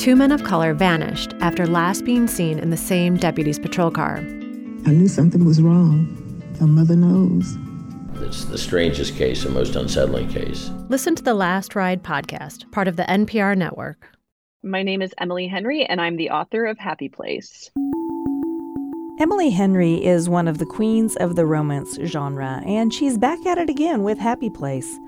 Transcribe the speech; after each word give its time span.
two 0.00 0.16
men 0.16 0.32
of 0.32 0.42
color 0.42 0.72
vanished 0.72 1.34
after 1.40 1.66
last 1.66 2.06
being 2.06 2.26
seen 2.26 2.58
in 2.58 2.70
the 2.70 2.76
same 2.76 3.18
deputy's 3.18 3.58
patrol 3.58 3.90
car. 3.90 4.16
I 4.86 4.92
knew 4.92 5.08
something 5.08 5.44
was 5.44 5.60
wrong. 5.60 6.16
A 6.62 6.66
mother 6.66 6.96
knows. 6.96 7.58
It's 8.14 8.46
the 8.46 8.56
strangest 8.56 9.16
case, 9.16 9.44
the 9.44 9.50
most 9.50 9.76
unsettling 9.76 10.28
case. 10.30 10.70
Listen 10.88 11.14
to 11.16 11.22
the 11.22 11.34
Last 11.34 11.74
Ride 11.74 12.02
podcast, 12.02 12.72
part 12.72 12.88
of 12.88 12.96
the 12.96 13.02
NPR 13.02 13.54
network. 13.58 14.16
My 14.62 14.82
name 14.82 15.02
is 15.02 15.12
Emily 15.18 15.46
Henry, 15.46 15.84
and 15.84 16.00
I'm 16.00 16.16
the 16.16 16.30
author 16.30 16.64
of 16.64 16.78
Happy 16.78 17.10
Place. 17.10 17.70
Emily 19.20 19.50
Henry 19.50 20.02
is 20.02 20.30
one 20.30 20.48
of 20.48 20.56
the 20.56 20.64
queens 20.64 21.14
of 21.16 21.36
the 21.36 21.44
romance 21.44 21.98
genre, 22.06 22.62
and 22.64 22.94
she's 22.94 23.18
back 23.18 23.44
at 23.44 23.58
it 23.58 23.68
again 23.68 24.02
with 24.02 24.16
Happy 24.18 24.48
Place. 24.48 24.98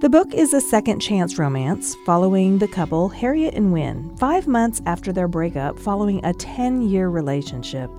The 0.00 0.08
book 0.08 0.32
is 0.32 0.54
a 0.54 0.60
second 0.60 1.00
chance 1.00 1.40
romance 1.40 1.96
following 2.06 2.58
the 2.58 2.68
couple 2.68 3.08
Harriet 3.08 3.54
and 3.54 3.72
Wyn, 3.72 4.14
five 4.16 4.46
months 4.46 4.80
after 4.86 5.12
their 5.12 5.26
breakup 5.26 5.76
following 5.76 6.24
a 6.24 6.32
10 6.32 6.82
year 6.82 7.08
relationship. 7.08 7.90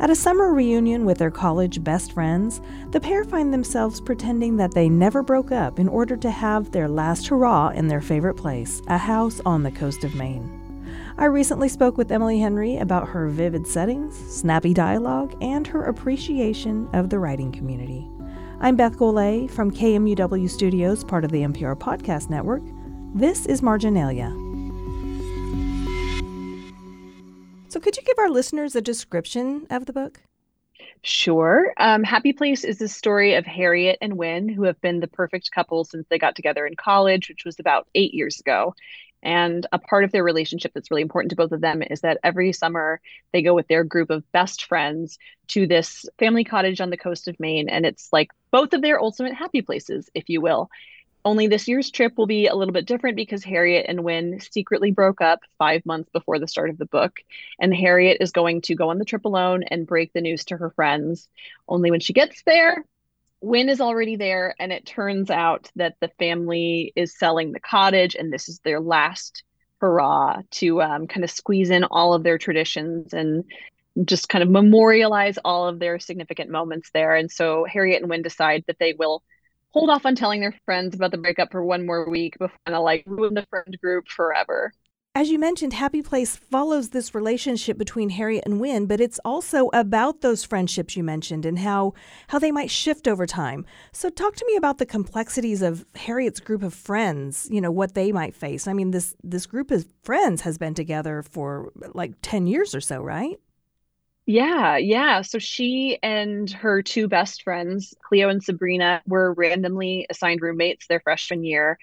At 0.00 0.10
a 0.10 0.16
summer 0.16 0.52
reunion 0.52 1.04
with 1.04 1.18
their 1.18 1.30
college 1.30 1.84
best 1.84 2.10
friends, 2.10 2.60
the 2.90 2.98
pair 2.98 3.22
find 3.22 3.54
themselves 3.54 4.00
pretending 4.00 4.56
that 4.56 4.74
they 4.74 4.88
never 4.88 5.22
broke 5.22 5.52
up 5.52 5.78
in 5.78 5.88
order 5.88 6.16
to 6.16 6.30
have 6.32 6.72
their 6.72 6.88
last 6.88 7.28
hurrah 7.28 7.68
in 7.68 7.86
their 7.86 8.00
favorite 8.00 8.34
place, 8.34 8.82
a 8.88 8.98
house 8.98 9.40
on 9.46 9.62
the 9.62 9.70
coast 9.70 10.02
of 10.02 10.16
Maine. 10.16 10.50
I 11.18 11.26
recently 11.26 11.68
spoke 11.68 11.96
with 11.96 12.10
Emily 12.10 12.40
Henry 12.40 12.78
about 12.78 13.10
her 13.10 13.28
vivid 13.28 13.64
settings, 13.64 14.16
snappy 14.16 14.74
dialogue, 14.74 15.36
and 15.40 15.68
her 15.68 15.84
appreciation 15.84 16.88
of 16.92 17.10
the 17.10 17.20
writing 17.20 17.52
community. 17.52 18.08
I'm 18.60 18.74
Beth 18.74 18.96
Golay 18.96 19.48
from 19.48 19.70
KMUW 19.70 20.50
Studios, 20.50 21.04
part 21.04 21.24
of 21.24 21.30
the 21.30 21.42
NPR 21.42 21.78
Podcast 21.78 22.28
Network. 22.28 22.62
This 23.14 23.46
is 23.46 23.62
Marginalia. 23.62 24.30
So, 27.68 27.78
could 27.78 27.96
you 27.96 28.02
give 28.02 28.18
our 28.18 28.28
listeners 28.28 28.74
a 28.74 28.80
description 28.80 29.68
of 29.70 29.86
the 29.86 29.92
book? 29.92 30.22
Sure. 31.02 31.72
Um, 31.76 32.02
Happy 32.02 32.32
Place 32.32 32.64
is 32.64 32.78
the 32.78 32.88
story 32.88 33.34
of 33.34 33.46
Harriet 33.46 33.96
and 34.00 34.18
Wyn, 34.18 34.48
who 34.48 34.64
have 34.64 34.80
been 34.80 34.98
the 34.98 35.06
perfect 35.06 35.52
couple 35.52 35.84
since 35.84 36.08
they 36.08 36.18
got 36.18 36.34
together 36.34 36.66
in 36.66 36.74
college, 36.74 37.28
which 37.28 37.44
was 37.44 37.60
about 37.60 37.86
eight 37.94 38.12
years 38.12 38.40
ago. 38.40 38.74
And 39.22 39.66
a 39.72 39.78
part 39.78 40.04
of 40.04 40.12
their 40.12 40.24
relationship 40.24 40.72
that's 40.74 40.90
really 40.90 41.02
important 41.02 41.30
to 41.30 41.36
both 41.36 41.52
of 41.52 41.60
them 41.60 41.82
is 41.82 42.02
that 42.02 42.18
every 42.22 42.52
summer 42.52 43.00
they 43.32 43.42
go 43.42 43.54
with 43.54 43.68
their 43.68 43.84
group 43.84 44.10
of 44.10 44.30
best 44.32 44.64
friends 44.64 45.18
to 45.48 45.66
this 45.66 46.06
family 46.18 46.44
cottage 46.44 46.80
on 46.80 46.90
the 46.90 46.96
coast 46.96 47.28
of 47.28 47.38
Maine. 47.40 47.68
And 47.68 47.84
it's 47.84 48.12
like 48.12 48.30
both 48.50 48.72
of 48.72 48.82
their 48.82 49.00
ultimate 49.00 49.34
happy 49.34 49.62
places, 49.62 50.08
if 50.14 50.28
you 50.28 50.40
will. 50.40 50.70
Only 51.24 51.48
this 51.48 51.66
year's 51.66 51.90
trip 51.90 52.16
will 52.16 52.26
be 52.26 52.46
a 52.46 52.54
little 52.54 52.72
bit 52.72 52.86
different 52.86 53.16
because 53.16 53.42
Harriet 53.42 53.86
and 53.88 54.04
Wyn 54.04 54.40
secretly 54.40 54.92
broke 54.92 55.20
up 55.20 55.40
five 55.58 55.84
months 55.84 56.08
before 56.10 56.38
the 56.38 56.46
start 56.46 56.70
of 56.70 56.78
the 56.78 56.86
book. 56.86 57.20
And 57.58 57.74
Harriet 57.74 58.18
is 58.20 58.30
going 58.30 58.62
to 58.62 58.76
go 58.76 58.90
on 58.90 58.98
the 58.98 59.04
trip 59.04 59.24
alone 59.24 59.64
and 59.64 59.86
break 59.86 60.12
the 60.12 60.20
news 60.20 60.44
to 60.46 60.56
her 60.56 60.70
friends. 60.70 61.28
Only 61.68 61.90
when 61.90 62.00
she 62.00 62.12
gets 62.12 62.42
there, 62.46 62.84
Wyn 63.40 63.68
is 63.68 63.80
already 63.80 64.16
there, 64.16 64.54
and 64.58 64.72
it 64.72 64.84
turns 64.84 65.30
out 65.30 65.70
that 65.76 65.94
the 66.00 66.10
family 66.18 66.92
is 66.96 67.18
selling 67.18 67.52
the 67.52 67.60
cottage, 67.60 68.14
and 68.14 68.32
this 68.32 68.48
is 68.48 68.60
their 68.60 68.80
last 68.80 69.44
hurrah 69.80 70.42
to 70.50 70.82
um, 70.82 71.06
kind 71.06 71.22
of 71.22 71.30
squeeze 71.30 71.70
in 71.70 71.84
all 71.84 72.14
of 72.14 72.24
their 72.24 72.38
traditions 72.38 73.12
and 73.12 73.44
just 74.04 74.28
kind 74.28 74.42
of 74.42 74.50
memorialize 74.50 75.38
all 75.44 75.68
of 75.68 75.78
their 75.78 75.98
significant 75.98 76.50
moments 76.50 76.90
there. 76.92 77.14
And 77.14 77.30
so 77.30 77.64
Harriet 77.64 78.00
and 78.00 78.10
Wyn 78.10 78.22
decide 78.22 78.64
that 78.66 78.78
they 78.78 78.94
will 78.98 79.22
hold 79.70 79.90
off 79.90 80.06
on 80.06 80.14
telling 80.14 80.40
their 80.40 80.54
friends 80.64 80.94
about 80.94 81.10
the 81.10 81.18
breakup 81.18 81.52
for 81.52 81.64
one 81.64 81.86
more 81.86 82.08
week 82.08 82.38
before 82.38 82.58
kind 82.66 82.76
of 82.76 82.82
like 82.82 83.04
ruin 83.06 83.34
the 83.34 83.46
friend 83.50 83.76
group 83.80 84.08
forever. 84.08 84.72
As 85.18 85.30
you 85.30 85.38
mentioned, 85.40 85.72
Happy 85.72 86.00
Place 86.00 86.36
follows 86.36 86.90
this 86.90 87.12
relationship 87.12 87.76
between 87.76 88.10
Harriet 88.10 88.44
and 88.46 88.60
Wyn, 88.60 88.86
but 88.86 89.00
it's 89.00 89.18
also 89.24 89.68
about 89.72 90.20
those 90.20 90.44
friendships 90.44 90.96
you 90.96 91.02
mentioned 91.02 91.44
and 91.44 91.58
how 91.58 91.94
how 92.28 92.38
they 92.38 92.52
might 92.52 92.70
shift 92.70 93.08
over 93.08 93.26
time. 93.26 93.66
So 93.90 94.10
talk 94.10 94.36
to 94.36 94.46
me 94.46 94.54
about 94.54 94.78
the 94.78 94.86
complexities 94.86 95.60
of 95.60 95.84
Harriet's 95.96 96.38
group 96.38 96.62
of 96.62 96.72
friends, 96.72 97.48
you 97.50 97.60
know, 97.60 97.72
what 97.72 97.94
they 97.94 98.12
might 98.12 98.36
face. 98.36 98.68
I 98.68 98.72
mean, 98.74 98.92
this 98.92 99.16
this 99.24 99.44
group 99.44 99.72
of 99.72 99.86
friends 100.04 100.42
has 100.42 100.56
been 100.56 100.74
together 100.74 101.24
for 101.24 101.72
like 101.94 102.12
10 102.22 102.46
years 102.46 102.72
or 102.72 102.80
so, 102.80 103.00
right? 103.00 103.40
Yeah, 104.24 104.76
yeah. 104.76 105.22
So 105.22 105.40
she 105.40 105.98
and 106.00 106.48
her 106.48 106.80
two 106.80 107.08
best 107.08 107.42
friends, 107.42 107.92
Cleo 108.04 108.28
and 108.28 108.40
Sabrina, 108.40 109.02
were 109.04 109.32
randomly 109.32 110.06
assigned 110.10 110.42
roommates 110.42 110.86
their 110.86 111.00
freshman 111.00 111.42
year 111.42 111.76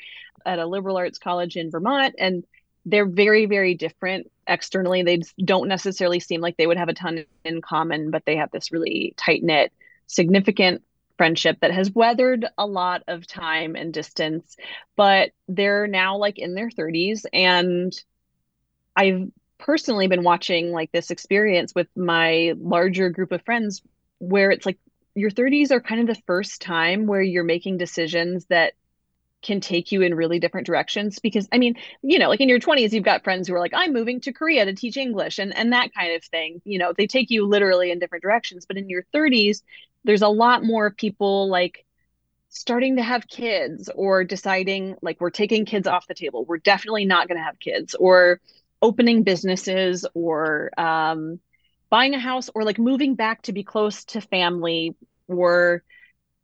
at 0.46 0.59
a 0.59 0.66
liberal 0.66 0.96
arts 0.96 1.19
college 1.19 1.57
in 1.57 1.69
Vermont 1.69 2.16
and 2.17 2.46
they're 2.85 3.07
very 3.07 3.46
very 3.46 3.75
different 3.75 4.31
externally. 4.47 5.03
They 5.03 5.22
don't 5.44 5.68
necessarily 5.68 6.19
seem 6.19 6.41
like 6.41 6.57
they 6.57 6.68
would 6.68 6.78
have 6.78 6.90
a 6.90 6.94
ton 6.94 7.25
in 7.44 7.62
common 7.62 8.12
but 8.12 8.23
they 8.25 8.38
have 8.38 8.51
this 8.51 8.72
really 8.72 9.13
tight 9.18 9.44
knit 9.44 9.72
significant 10.07 10.84
friendship 11.18 11.57
that 11.62 11.72
has 11.72 11.91
weathered 11.91 12.46
a 12.57 12.66
lot 12.66 13.03
of 13.07 13.25
time 13.25 13.75
and 13.75 13.94
distance 13.94 14.57
but 14.96 15.31
they're 15.47 15.88
now 15.88 16.18
like 16.18 16.38
in 16.38 16.53
their 16.53 16.69
30s 16.69 17.25
and 17.31 17.94
i've 18.96 19.28
personally 19.57 20.07
been 20.07 20.23
watching 20.23 20.72
like 20.72 20.91
this 20.91 21.12
experience 21.12 21.73
with 21.73 21.88
my 21.96 22.53
larger 22.57 23.09
group 23.09 23.31
of 23.31 23.41
friends 23.44 23.81
where 24.19 24.52
it's 24.52 24.66
like 24.66 24.78
your 25.16 25.31
30s 25.31 25.72
are 25.72 25.79
kind 25.79 26.02
of 26.02 26.07
the 26.13 26.22
first 26.28 26.62
time 26.62 27.07
where 27.07 27.22
you're 27.22 27.46
making 27.46 27.78
decisions 27.78 28.46
that 28.47 28.73
can 29.45 29.61
take 29.61 29.91
you 29.91 30.01
in 30.01 30.13
really 30.13 30.39
different 30.39 30.67
directions 30.67 31.19
because 31.19 31.47
i 31.51 31.57
mean 31.57 31.75
you 32.01 32.19
know 32.19 32.29
like 32.29 32.41
in 32.41 32.50
your 32.50 32.59
20s 32.59 32.91
you've 32.91 33.03
got 33.03 33.23
friends 33.23 33.47
who 33.47 33.53
are 33.53 33.59
like 33.59 33.73
i'm 33.75 33.94
moving 33.94 34.19
to 34.19 34.33
korea 34.33 34.66
to 34.66 34.73
teach 34.73 34.97
english 34.97 35.39
and 35.39 35.56
and 35.56 35.72
that 35.72 35.94
kind 35.94 36.16
of 36.16 36.23
thing 36.23 36.61
you 36.66 36.79
know 36.79 36.94
they 36.97 37.07
take 37.07 37.29
you 37.29 37.45
literally 37.45 37.91
in 37.91 38.00
different 38.00 38.22
directions. 38.23 38.66
But 38.66 38.78
in 38.78 38.89
your 38.89 39.03
30s 39.13 39.61
there's 40.03 40.22
a 40.22 40.28
lot 40.28 40.63
more 40.63 40.91
people 40.91 41.50
like 41.50 41.85
starting 42.50 42.97
to 42.97 43.03
have 43.03 43.28
kids 43.28 43.89
or 43.94 44.23
deciding 44.23 44.95
like 45.01 45.19
we're 45.19 45.31
taking 45.31 45.66
kids 45.66 45.88
off 45.88 46.07
the 46.07 46.13
table. 46.13 46.45
We're 46.45 46.57
definitely 46.57 47.05
not 47.05 47.28
going 47.28 47.38
to 47.38 47.44
have 47.44 47.59
kids 47.59 47.95
or 47.95 48.39
opening 48.81 49.23
businesses 49.23 50.05
or 50.13 50.69
um, 50.78 51.39
buying 51.89 52.13
a 52.13 52.19
house 52.19 52.50
or 52.53 52.63
like 52.63 52.78
moving 52.78 53.16
back 53.16 53.41
to 53.44 53.53
be 53.53 53.63
close 53.63 54.05
to 54.05 54.22
family 54.22 54.95
or 55.28 55.84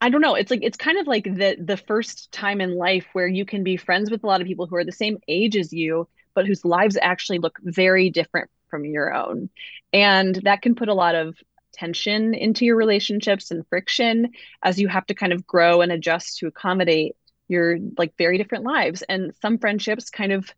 I 0.02 0.10
don't 0.10 0.22
know. 0.22 0.36
It's 0.36 0.50
like 0.52 0.64
it's 0.64 0.78
kind 0.78 0.98
of 0.98 1.08
like 1.08 1.26
the 1.26 1.56
the 1.64 1.78
first 1.78 2.32
time 2.32 2.60
in 2.60 2.76
life 2.76 3.06
where 3.14 3.28
you 3.28 3.46
can 3.46 3.64
be 3.64 3.78
friends 3.78 4.10
with 4.10 4.24
a 4.24 4.28
lot 4.28 4.42
of 4.42 4.48
people 4.48 4.66
who 4.66 4.76
are 4.76 4.84
the 4.86 4.92
same 4.92 5.20
age 5.28 5.56
as 5.56 5.72
you, 5.72 6.08
but 6.34 6.48
whose 6.48 6.66
lives 6.66 6.98
actually 7.02 7.40
look 7.40 7.60
very 7.64 8.10
different 8.10 8.50
from 8.70 8.86
your 8.86 9.14
own. 9.14 9.50
And 9.94 10.36
that 10.44 10.62
can 10.64 10.76
put 10.76 10.90
a 10.90 10.94
lot 10.96 11.16
of 11.16 11.36
tension 11.74 12.34
into 12.34 12.66
your 12.66 12.76
relationships 12.78 13.52
and 13.52 13.66
friction 13.70 14.32
as 14.64 14.80
you 14.80 14.88
have 14.88 15.06
to 15.06 15.14
kind 15.14 15.34
of 15.34 15.46
grow 15.46 15.82
and 15.82 15.92
adjust 15.92 16.40
to 16.40 16.48
accommodate 16.48 17.16
your 17.48 17.78
like 17.98 18.14
very 18.18 18.38
different 18.40 18.64
lives. 18.64 19.04
And 19.04 19.34
some 19.42 19.60
friendships 19.60 20.10
kind 20.10 20.32
of 20.32 20.50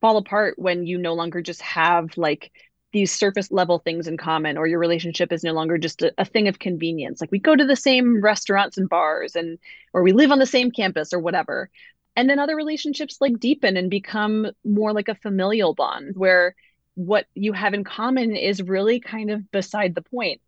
fall 0.00 0.16
apart 0.16 0.58
when 0.58 0.86
you 0.86 0.98
no 0.98 1.14
longer 1.14 1.42
just 1.42 1.62
have 1.62 2.16
like 2.16 2.52
these 2.96 3.12
surface 3.12 3.52
level 3.52 3.78
things 3.78 4.08
in 4.08 4.16
common 4.16 4.56
or 4.56 4.66
your 4.66 4.78
relationship 4.78 5.30
is 5.30 5.44
no 5.44 5.52
longer 5.52 5.76
just 5.76 6.00
a, 6.00 6.12
a, 6.16 6.24
thing 6.24 6.48
of 6.48 6.58
convenience. 6.58 7.20
Like 7.20 7.30
we 7.30 7.38
go 7.38 7.54
to 7.54 7.64
the 7.64 7.76
same 7.76 8.22
restaurants 8.22 8.78
and 8.78 8.88
bars 8.88 9.36
and 9.36 9.58
or 9.92 10.02
we 10.02 10.12
live 10.12 10.32
on 10.32 10.38
the 10.38 10.46
same 10.46 10.70
campus 10.70 11.12
or 11.12 11.18
whatever. 11.18 11.68
And 12.16 12.30
then 12.30 12.38
other 12.38 12.56
relationships 12.56 13.18
like 13.20 13.38
deepen 13.38 13.76
and 13.76 13.90
become 13.90 14.50
more 14.64 14.94
like 14.94 15.08
a 15.08 15.14
familial 15.14 15.74
bond 15.74 16.16
where 16.16 16.54
what 16.94 17.26
you 17.34 17.52
have 17.52 17.74
in 17.74 17.84
common 17.84 18.34
is 18.34 18.62
really 18.62 18.98
kind 18.98 19.30
of 19.30 19.50
beside 19.50 19.94
the 19.94 20.00
point. 20.00 20.40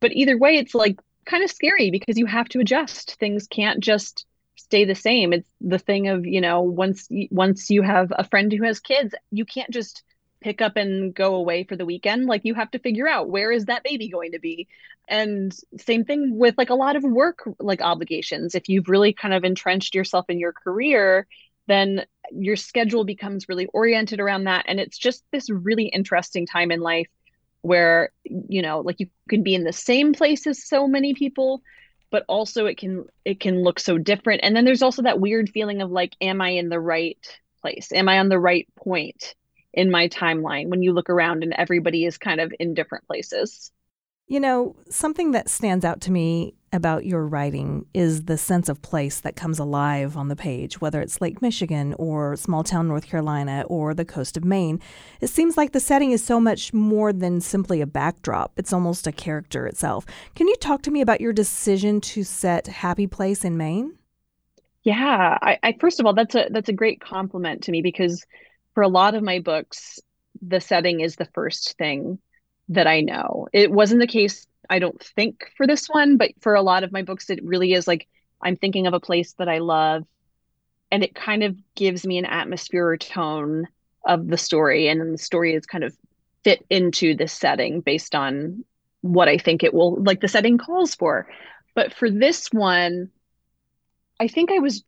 But 0.00 0.12
either 0.12 0.36
way 0.36 0.58
it's 0.58 0.74
like 0.74 1.00
kind 1.24 1.42
of 1.42 1.50
scary 1.50 1.90
because 1.90 2.18
you 2.18 2.26
have 2.26 2.48
to 2.50 2.60
adjust. 2.60 3.16
Things 3.18 3.46
can't 3.46 3.80
just 3.80 4.26
stay 4.56 4.84
the 4.84 4.94
same. 4.94 5.32
It's 5.32 5.48
the 5.62 5.78
thing 5.78 6.08
of 6.08 6.26
you 6.26 6.42
know 6.42 6.60
once 6.60 7.08
once 7.30 7.70
you 7.70 7.80
have 7.80 8.12
a 8.14 8.24
friend 8.24 8.52
who 8.52 8.64
has 8.64 8.80
kids 8.80 9.14
you 9.30 9.46
can't 9.46 9.70
just 9.70 10.02
pick 10.46 10.62
up 10.62 10.76
and 10.76 11.12
go 11.12 11.34
away 11.34 11.64
for 11.64 11.74
the 11.74 11.84
weekend 11.84 12.26
like 12.26 12.44
you 12.44 12.54
have 12.54 12.70
to 12.70 12.78
figure 12.78 13.08
out 13.08 13.28
where 13.28 13.50
is 13.50 13.64
that 13.64 13.82
baby 13.82 14.08
going 14.08 14.30
to 14.30 14.38
be. 14.38 14.68
And 15.08 15.52
same 15.76 16.04
thing 16.04 16.38
with 16.38 16.54
like 16.56 16.70
a 16.70 16.76
lot 16.76 16.94
of 16.94 17.02
work 17.02 17.42
like 17.58 17.80
obligations. 17.80 18.54
If 18.54 18.68
you've 18.68 18.88
really 18.88 19.12
kind 19.12 19.34
of 19.34 19.42
entrenched 19.42 19.96
yourself 19.96 20.26
in 20.28 20.38
your 20.38 20.52
career 20.52 21.26
then 21.66 22.06
your 22.30 22.54
schedule 22.54 23.02
becomes 23.02 23.48
really 23.48 23.66
oriented 23.66 24.20
around 24.20 24.44
that. 24.44 24.66
And 24.68 24.78
it's 24.78 24.96
just 24.96 25.24
this 25.32 25.50
really 25.50 25.86
interesting 25.86 26.46
time 26.46 26.70
in 26.70 26.78
life 26.78 27.08
where 27.62 28.10
you 28.22 28.62
know 28.62 28.78
like 28.82 29.00
you 29.00 29.08
can 29.28 29.42
be 29.42 29.56
in 29.56 29.64
the 29.64 29.72
same 29.72 30.12
place 30.12 30.46
as 30.46 30.64
so 30.64 30.86
many 30.86 31.12
people 31.12 31.60
but 32.12 32.24
also 32.28 32.66
it 32.66 32.78
can 32.78 33.04
it 33.24 33.40
can 33.40 33.64
look 33.64 33.80
so 33.80 33.98
different. 33.98 34.42
And 34.44 34.54
then 34.54 34.64
there's 34.64 34.82
also 34.82 35.02
that 35.02 35.18
weird 35.18 35.50
feeling 35.50 35.82
of 35.82 35.90
like 35.90 36.14
am 36.20 36.40
i 36.40 36.50
in 36.50 36.68
the 36.68 36.78
right 36.78 37.18
place? 37.60 37.90
Am 37.90 38.08
i 38.08 38.20
on 38.20 38.28
the 38.28 38.38
right 38.38 38.68
point 38.76 39.34
in 39.76 39.90
my 39.90 40.08
timeline 40.08 40.68
when 40.68 40.82
you 40.82 40.92
look 40.92 41.10
around 41.10 41.42
and 41.42 41.52
everybody 41.52 42.04
is 42.04 42.18
kind 42.18 42.40
of 42.40 42.52
in 42.58 42.74
different 42.74 43.06
places. 43.06 43.70
You 44.26 44.40
know, 44.40 44.74
something 44.90 45.30
that 45.32 45.48
stands 45.48 45.84
out 45.84 46.00
to 46.02 46.10
me 46.10 46.54
about 46.72 47.06
your 47.06 47.24
writing 47.24 47.86
is 47.94 48.24
the 48.24 48.36
sense 48.36 48.68
of 48.68 48.82
place 48.82 49.20
that 49.20 49.36
comes 49.36 49.60
alive 49.60 50.16
on 50.16 50.26
the 50.26 50.34
page, 50.34 50.80
whether 50.80 51.00
it's 51.00 51.20
Lake 51.20 51.40
Michigan 51.40 51.94
or 51.96 52.34
small 52.34 52.64
town 52.64 52.88
North 52.88 53.06
Carolina 53.06 53.64
or 53.68 53.94
the 53.94 54.04
coast 54.04 54.36
of 54.36 54.44
Maine. 54.44 54.80
It 55.20 55.28
seems 55.28 55.56
like 55.56 55.70
the 55.70 55.78
setting 55.78 56.10
is 56.10 56.24
so 56.24 56.40
much 56.40 56.72
more 56.72 57.12
than 57.12 57.40
simply 57.40 57.80
a 57.80 57.86
backdrop, 57.86 58.52
it's 58.56 58.72
almost 58.72 59.06
a 59.06 59.12
character 59.12 59.66
itself. 59.66 60.04
Can 60.34 60.48
you 60.48 60.56
talk 60.56 60.82
to 60.82 60.90
me 60.90 61.00
about 61.00 61.20
your 61.20 61.32
decision 61.32 62.00
to 62.00 62.24
set 62.24 62.66
Happy 62.66 63.06
Place 63.06 63.44
in 63.44 63.56
Maine? 63.56 63.96
Yeah, 64.82 65.38
I, 65.40 65.58
I 65.62 65.76
first 65.80 66.00
of 66.00 66.06
all, 66.06 66.14
that's 66.14 66.34
a 66.34 66.48
that's 66.50 66.68
a 66.68 66.72
great 66.72 67.00
compliment 67.00 67.62
to 67.64 67.72
me 67.72 67.80
because 67.80 68.24
for 68.76 68.82
a 68.82 68.88
lot 68.88 69.14
of 69.14 69.22
my 69.22 69.38
books, 69.38 69.98
the 70.46 70.60
setting 70.60 71.00
is 71.00 71.16
the 71.16 71.24
first 71.32 71.78
thing 71.78 72.18
that 72.68 72.86
I 72.86 73.00
know. 73.00 73.48
It 73.54 73.72
wasn't 73.72 74.02
the 74.02 74.06
case, 74.06 74.46
I 74.68 74.80
don't 74.80 75.02
think, 75.02 75.50
for 75.56 75.66
this 75.66 75.86
one, 75.86 76.18
but 76.18 76.32
for 76.40 76.54
a 76.54 76.60
lot 76.60 76.84
of 76.84 76.92
my 76.92 77.00
books, 77.00 77.30
it 77.30 77.42
really 77.42 77.72
is 77.72 77.88
like 77.88 78.06
I'm 78.42 78.54
thinking 78.54 78.86
of 78.86 78.92
a 78.92 79.00
place 79.00 79.32
that 79.38 79.48
I 79.48 79.60
love, 79.60 80.04
and 80.92 81.02
it 81.02 81.14
kind 81.14 81.42
of 81.42 81.56
gives 81.74 82.06
me 82.06 82.18
an 82.18 82.26
atmosphere 82.26 82.86
or 82.86 82.98
tone 82.98 83.66
of 84.04 84.28
the 84.28 84.36
story, 84.36 84.88
and 84.88 85.00
then 85.00 85.12
the 85.12 85.16
story 85.16 85.54
is 85.54 85.64
kind 85.64 85.82
of 85.82 85.96
fit 86.44 86.62
into 86.68 87.14
this 87.16 87.32
setting 87.32 87.80
based 87.80 88.14
on 88.14 88.62
what 89.00 89.26
I 89.26 89.38
think 89.38 89.64
it 89.64 89.72
will 89.72 90.02
like 90.02 90.20
the 90.20 90.28
setting 90.28 90.58
calls 90.58 90.94
for. 90.94 91.26
But 91.74 91.94
for 91.94 92.10
this 92.10 92.48
one, 92.52 93.08
I 94.20 94.28
think 94.28 94.52
I 94.52 94.58
was 94.58 94.84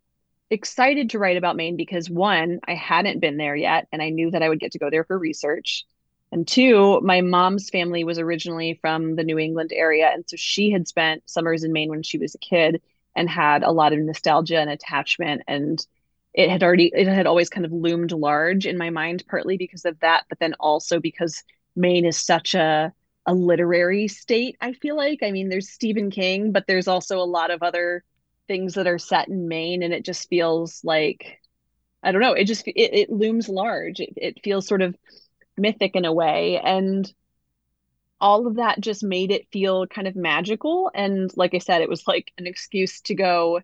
excited 0.51 1.11
to 1.11 1.19
write 1.19 1.37
about 1.37 1.57
Maine 1.57 1.77
because 1.77 2.09
one, 2.09 2.61
I 2.67 2.75
hadn't 2.75 3.21
been 3.21 3.37
there 3.37 3.57
yet, 3.57 3.89
and 3.93 4.03
I 4.03 4.11
knew 4.11 4.31
that 4.31 4.43
I 4.43 4.49
would 4.49 4.61
get 4.61 4.73
to 4.73 4.79
go 4.79 4.91
there 4.91 5.05
for 5.05 5.19
research. 5.19 5.85
And 6.31 6.47
two, 6.47 7.01
my 7.01 7.21
mom's 7.21 7.71
family 7.71 8.05
was 8.05 8.19
originally 8.19 8.79
from 8.81 9.17
the 9.17 9.25
New 9.25 9.39
England 9.39 9.73
area. 9.73 10.11
And 10.13 10.25
so 10.27 10.37
she 10.37 10.71
had 10.71 10.87
spent 10.87 11.23
summers 11.27 11.65
in 11.65 11.73
Maine 11.73 11.89
when 11.89 12.03
she 12.03 12.19
was 12.19 12.35
a 12.35 12.39
kid 12.39 12.83
and 13.17 13.29
had 13.29 13.63
a 13.63 13.73
lot 13.73 13.93
of 13.93 13.99
nostalgia 13.99 14.59
and 14.59 14.69
attachment. 14.69 15.43
And 15.49 15.85
it 16.35 16.51
had 16.51 16.63
already, 16.63 16.93
it 16.95 17.09
had 17.09 17.27
always 17.27 17.49
kind 17.49 17.65
of 17.65 17.73
loomed 17.73 18.13
large 18.13 18.67
in 18.67 18.77
my 18.77 18.91
mind, 18.91 19.25
partly 19.27 19.57
because 19.57 19.85
of 19.85 19.99
that, 20.01 20.25
but 20.29 20.39
then 20.39 20.55
also 20.61 21.01
because 21.01 21.43
Maine 21.75 22.05
is 22.05 22.19
such 22.19 22.55
a, 22.55 22.93
a 23.25 23.35
literary 23.35 24.07
state, 24.07 24.57
I 24.61 24.75
feel 24.75 24.97
like. 24.97 25.21
I 25.23 25.31
mean, 25.31 25.49
there's 25.49 25.71
Stephen 25.71 26.11
King, 26.11 26.53
but 26.53 26.67
there's 26.67 26.89
also 26.89 27.19
a 27.19 27.25
lot 27.25 27.51
of 27.51 27.63
other 27.63 28.05
things 28.49 28.75
that 28.75 28.89
are 28.89 28.99
set 28.99 29.29
in 29.29 29.47
Maine. 29.47 29.83
And 29.83 29.95
it 29.95 30.05
just 30.05 30.29
feels 30.29 30.81
like, 30.83 31.39
I 32.03 32.11
don't 32.11 32.23
know, 32.23 32.33
it 32.33 32.45
just, 32.45 32.67
it, 32.67 32.73
it 32.75 33.11
looms 33.11 33.49
large. 33.49 34.01
It, 34.01 34.15
it 34.17 34.41
feels 34.43 34.67
sort 34.67 34.83
of, 34.83 34.97
mythic 35.59 35.97
in 35.97 36.05
a 36.05 36.13
way 36.13 36.61
and 36.63 37.13
all 38.21 38.47
of 38.47 38.57
that 38.57 38.81
just 38.81 39.03
made 39.03 39.31
it 39.31 39.49
feel 39.53 39.87
kind 39.87 40.07
of 40.07 40.17
magical 40.17 40.91
and 40.95 41.31
like 41.37 41.55
i 41.55 41.59
said 41.59 41.83
it 41.83 41.89
was 41.89 42.07
like 42.07 42.33
an 42.39 42.47
excuse 42.47 43.01
to 43.01 43.15
go 43.15 43.61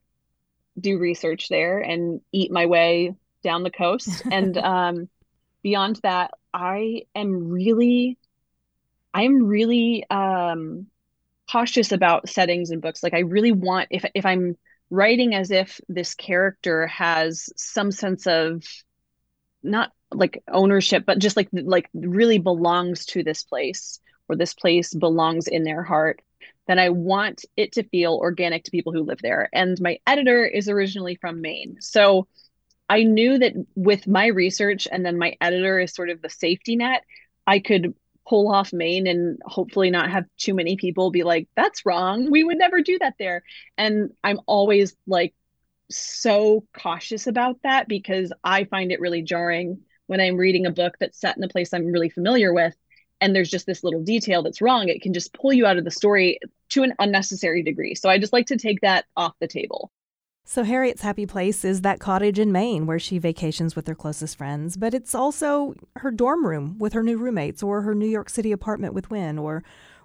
do 0.79 0.99
research 0.99 1.49
there 1.49 1.79
and 1.79 2.21
eat 2.33 2.51
my 2.53 2.67
way 2.67 3.15
down 3.43 3.63
the 3.63 3.71
coast 3.71 4.23
and 4.31 4.57
um, 4.59 5.09
beyond 5.63 5.99
that 6.03 6.33
i 6.53 7.03
am 7.15 7.49
really 7.49 8.19
i'm 9.13 9.45
really 9.45 10.05
um, 10.11 10.87
cautious 11.51 11.93
about 11.93 12.29
settings 12.29 12.71
and 12.71 12.83
books 12.83 13.03
like 13.03 13.15
i 13.15 13.21
really 13.21 13.53
want 13.53 13.89
if 13.91 14.05
if 14.15 14.27
i'm 14.27 14.57
writing 14.95 15.35
as 15.35 15.51
if 15.51 15.81
this 15.89 16.15
character 16.15 16.87
has 16.87 17.49
some 17.57 17.91
sense 17.91 18.27
of 18.27 18.63
not 19.63 19.91
like 20.13 20.43
ownership 20.49 21.05
but 21.07 21.19
just 21.19 21.37
like 21.37 21.49
like 21.53 21.89
really 21.95 22.39
belongs 22.39 23.07
to 23.07 23.23
this 23.23 23.43
place 23.43 23.99
or 24.29 24.37
this 24.37 24.55
place 24.55 24.95
belongs 24.95 25.49
in 25.49 25.65
their 25.65 25.83
heart 25.83 26.21
then 26.67 26.79
i 26.79 26.89
want 26.91 27.45
it 27.57 27.73
to 27.73 27.83
feel 27.83 28.15
organic 28.15 28.65
to 28.65 28.71
people 28.71 28.93
who 28.93 29.03
live 29.03 29.21
there. 29.23 29.49
And 29.53 29.81
my 29.81 29.99
editor 30.07 30.45
is 30.45 30.69
originally 30.69 31.17
from 31.17 31.41
maine. 31.41 31.77
So 31.81 32.27
i 32.89 33.03
knew 33.03 33.39
that 33.39 33.55
with 33.75 34.07
my 34.07 34.27
research 34.27 34.87
and 34.91 35.05
then 35.05 35.19
my 35.19 35.37
editor 35.41 35.79
is 35.79 35.95
sort 35.95 36.11
of 36.11 36.21
the 36.21 36.29
safety 36.29 36.77
net 36.77 37.03
i 37.47 37.59
could 37.59 37.95
pull 38.27 38.51
off 38.53 38.73
maine 38.73 39.07
and 39.07 39.39
hopefully 39.45 39.91
not 39.91 40.11
have 40.11 40.25
too 40.37 40.55
many 40.55 40.77
people 40.77 41.11
be 41.11 41.23
like 41.23 41.49
that's 41.57 41.85
wrong 41.85 42.31
we 42.31 42.43
would 42.43 42.59
never 42.59 42.81
do 42.81 42.99
that 42.99 43.15
there 43.19 43.43
and 43.77 44.11
i'm 44.23 44.41
always 44.47 44.97
like 45.07 45.35
so 45.91 46.65
cautious 46.77 47.27
about 47.27 47.57
that 47.63 47.87
because 47.89 48.33
i 48.43 48.65
find 48.65 48.91
it 48.91 49.01
really 49.01 49.23
jarring 49.23 49.81
when 50.07 50.21
I'm 50.21 50.37
reading 50.37 50.67
a 50.67 50.71
book 50.71 50.97
that's 51.01 51.21
set 51.21 51.37
in 51.37 51.45
a 51.45 51.49
place 51.49 51.73
I'm 51.73 51.87
really 51.87 52.11
familiar 52.11 52.53
with 52.53 52.77
and 53.21 53.35
there's 53.35 53.51
just 53.51 53.67
this 53.67 53.85
little 53.85 54.03
detail 54.03 54.43
that's 54.43 54.61
wrong, 54.61 54.89
it 54.89 55.01
can 55.01 55.15
just 55.15 55.33
pull 55.33 55.53
you 55.53 55.67
out 55.67 55.79
of 55.79 55.85
the 55.85 55.91
story 55.91 56.39
to 56.71 56.83
an 56.83 56.95
unnecessary 56.99 57.63
degree. 57.63 57.95
So 57.95 58.09
I 58.09 58.19
just 58.19 58.33
like 58.33 58.47
to 58.49 58.57
take 58.57 58.81
that 58.81 59.07
off 59.17 59.35
the 59.41 59.47
table. 59.47 59.91
So, 60.47 60.63
Harriet's 60.63 61.01
happy 61.01 61.25
place 61.25 61.65
is 61.65 61.81
that 61.81 62.01
cottage 62.01 62.39
in 62.39 62.53
Maine 62.53 62.87
where 62.87 62.99
she 62.99 63.19
vacations 63.19 63.75
with 63.75 63.87
her 63.89 63.95
closest 63.95 64.37
friends, 64.37 64.77
but 64.77 64.93
it's 64.93 65.15
also 65.15 65.75
her 65.97 66.11
dorm 66.11 66.47
room 66.47 66.77
with 66.79 66.93
her 66.93 67.03
new 67.03 67.17
roommates, 67.17 67.63
or 67.63 67.81
her 67.81 67.95
New 67.95 68.07
York 68.07 68.29
City 68.29 68.53
apartment 68.53 68.93
with 68.93 69.11
Wyn, 69.11 69.39
or 69.39 69.65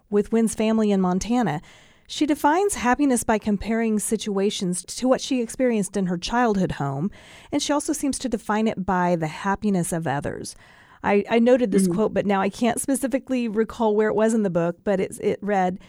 with 0.09 0.31
Wyn's 0.31 0.55
family 0.55 0.91
in 0.91 1.01
Montana. 1.01 1.61
She 2.07 2.25
defines 2.25 2.75
happiness 2.75 3.23
by 3.23 3.37
comparing 3.37 3.99
situations 3.99 4.83
to 4.85 5.07
what 5.07 5.21
she 5.21 5.41
experienced 5.41 5.97
in 5.97 6.07
her 6.07 6.17
childhood 6.17 6.73
home, 6.73 7.11
and 7.51 7.61
she 7.61 7.73
also 7.73 7.93
seems 7.93 8.17
to 8.19 8.29
define 8.29 8.67
it 8.67 8.85
by 8.85 9.17
the 9.17 9.27
happiness 9.27 9.91
of 9.91 10.07
others. 10.07 10.55
I, 11.03 11.23
I 11.29 11.39
noted 11.39 11.71
this 11.71 11.83
mm-hmm. 11.83 11.95
quote, 11.95 12.13
but 12.13 12.25
now 12.25 12.41
I 12.41 12.49
can't 12.49 12.81
specifically 12.81 13.47
recall 13.47 13.95
where 13.95 14.09
it 14.09 14.15
was 14.15 14.33
in 14.33 14.43
the 14.43 14.49
book, 14.49 14.77
but 14.83 14.99
it, 14.99 15.19
it 15.21 15.39
read, 15.41 15.79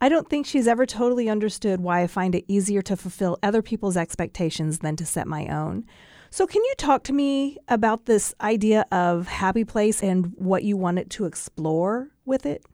I 0.00 0.08
don't 0.08 0.28
think 0.28 0.46
she's 0.46 0.68
ever 0.68 0.84
totally 0.84 1.28
understood 1.28 1.80
why 1.80 2.02
I 2.02 2.06
find 2.06 2.34
it 2.34 2.44
easier 2.48 2.82
to 2.82 2.96
fulfill 2.96 3.38
other 3.42 3.62
people's 3.62 3.96
expectations 3.96 4.80
than 4.80 4.96
to 4.96 5.06
set 5.06 5.26
my 5.26 5.46
own. 5.48 5.86
So, 6.30 6.46
can 6.46 6.62
you 6.62 6.74
talk 6.76 7.02
to 7.04 7.12
me 7.12 7.56
about 7.68 8.04
this 8.04 8.34
idea 8.40 8.84
of 8.92 9.26
happy 9.28 9.64
place 9.64 10.02
and 10.02 10.32
what 10.36 10.64
you 10.64 10.76
wanted 10.76 11.10
to 11.12 11.24
explore 11.24 12.10
with 12.26 12.44
it? 12.44 12.64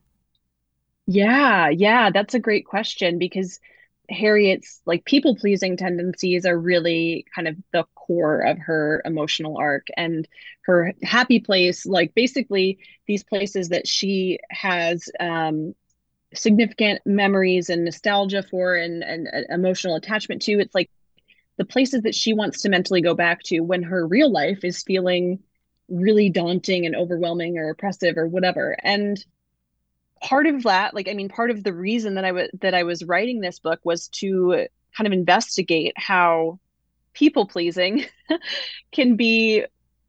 Yeah, 1.07 1.69
yeah, 1.69 2.11
that's 2.11 2.35
a 2.35 2.41
great 2.41 2.67
question 2.67 3.19
because 3.19 3.59
Harriet's 4.09 4.81
like 4.87 5.05
people 5.05 5.37
pleasing 5.37 5.77
tendencies 5.77 6.45
are 6.47 6.59
really 6.59 7.25
kind 7.35 7.49
of 7.49 7.57
the 7.73 7.85
core 7.95 8.41
of 8.41 8.59
her 8.59 9.03
emotional 9.05 9.57
arc 9.59 9.87
and 9.97 10.29
her 10.63 10.93
happy 11.03 11.41
place, 11.41 11.87
like 11.87 12.15
basically 12.15 12.79
these 13.07 13.25
places 13.25 13.69
that 13.71 13.87
she 13.87 14.39
has 14.51 15.09
um, 15.21 15.75
significant 16.35 17.01
memories 17.05 17.69
and 17.69 17.85
nostalgia 17.85 18.43
for 18.43 18.75
and, 18.75 19.03
and 19.03 19.29
uh, 19.29 19.53
emotional 19.53 19.97
attachment 19.97 20.43
to. 20.43 20.59
It's 20.59 20.75
like 20.75 20.91
the 21.59 21.65
places 21.65 22.03
that 22.03 22.15
she 22.15 22.33
wants 22.33 22.63
to 22.63 22.69
mentally 22.69 23.03
go 23.03 23.15
back 23.15 23.43
to 23.45 23.61
when 23.61 23.83
her 23.83 24.07
real 24.07 24.31
life 24.31 24.65
is 24.65 24.83
feeling 24.83 25.41
really 25.89 26.31
daunting 26.31 26.87
and 26.87 26.97
overwhelming 26.97 27.59
or 27.59 27.71
oppressive 27.71 28.17
or 28.17 28.27
whatever. 28.27 28.77
And 28.83 29.23
part 30.23 30.47
of 30.47 30.63
that 30.63 30.95
like 30.95 31.09
i 31.09 31.15
mean 31.15 31.29
part 31.29 31.51
of 31.51 31.65
the 31.65 31.73
reason 31.73 32.15
that 32.15 32.25
i 32.25 32.31
was 32.31 32.49
that 32.61 32.75
i 32.75 32.85
was 32.85 33.03
writing 33.05 33.41
this 33.41 33.59
book 33.59 33.81
was 33.83 34.07
to 34.09 34.67
kind 34.97 35.07
of 35.07 35.13
investigate 35.13 35.93
how 35.97 36.59
people 37.13 37.47
pleasing 37.47 38.05
can 38.93 39.17
be 39.17 39.65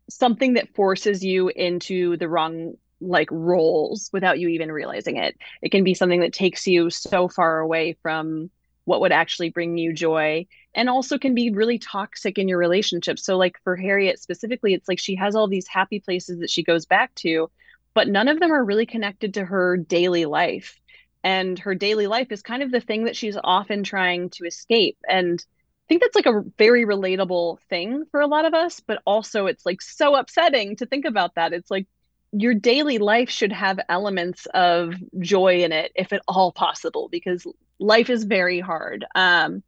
something 0.09 0.53
that 0.53 0.73
forces 0.75 1.23
you 1.23 1.49
into 1.49 2.15
the 2.17 2.29
wrong 2.29 2.75
like 3.07 3.29
roles 3.31 4.09
without 4.13 4.39
you 4.39 4.47
even 4.49 4.71
realizing 4.71 5.17
it 5.17 5.37
it 5.61 5.69
can 5.69 5.83
be 5.83 5.93
something 5.93 6.21
that 6.21 6.33
takes 6.33 6.67
you 6.67 6.89
so 6.89 7.27
far 7.27 7.59
away 7.59 7.97
from 8.01 8.49
what 8.85 9.01
would 9.01 9.11
actually 9.11 9.49
bring 9.49 9.77
you 9.77 9.93
joy 9.93 10.45
and 10.75 10.89
also 10.89 11.17
can 11.17 11.33
be 11.33 11.51
really 11.51 11.79
toxic 11.79 12.37
in 12.37 12.47
your 12.47 12.57
relationship 12.57 13.19
so 13.19 13.37
like 13.37 13.55
for 13.63 13.75
harriet 13.75 14.19
specifically 14.19 14.73
it's 14.73 14.87
like 14.87 14.99
she 14.99 15.15
has 15.15 15.35
all 15.35 15.47
these 15.47 15.67
happy 15.67 15.99
places 15.99 16.39
that 16.39 16.49
she 16.49 16.63
goes 16.63 16.85
back 16.85 17.13
to 17.15 17.49
but 17.93 18.07
none 18.07 18.27
of 18.27 18.39
them 18.39 18.51
are 18.51 18.63
really 18.63 18.85
connected 18.85 19.35
to 19.35 19.45
her 19.45 19.77
daily 19.77 20.25
life. 20.25 20.79
And 21.23 21.57
her 21.59 21.75
daily 21.75 22.07
life 22.07 22.31
is 22.31 22.41
kind 22.41 22.63
of 22.63 22.71
the 22.71 22.81
thing 22.81 23.05
that 23.05 23.15
she's 23.15 23.37
often 23.41 23.83
trying 23.83 24.29
to 24.31 24.45
escape. 24.45 24.97
And 25.07 25.39
I 25.39 25.85
think 25.87 26.01
that's 26.01 26.15
like 26.15 26.25
a 26.25 26.43
very 26.57 26.85
relatable 26.85 27.59
thing 27.69 28.03
for 28.11 28.19
a 28.19 28.27
lot 28.27 28.45
of 28.45 28.53
us, 28.53 28.81
but 28.81 29.01
also 29.05 29.45
it's 29.45 29.65
like 29.65 29.81
so 29.81 30.15
upsetting 30.15 30.75
to 30.77 30.85
think 30.85 31.05
about 31.05 31.35
that. 31.35 31.53
It's 31.53 31.71
like 31.71 31.87
your 32.33 32.53
daily 32.53 32.97
life 32.97 33.29
should 33.29 33.51
have 33.51 33.79
elements 33.87 34.47
of 34.53 34.95
joy 35.19 35.63
in 35.63 35.71
it, 35.71 35.91
if 35.95 36.11
at 36.13 36.21
all 36.27 36.51
possible, 36.51 37.07
because 37.09 37.45
life 37.79 38.09
is 38.09 38.23
very 38.23 38.59
hard. 38.59 39.05
Um, 39.15 39.63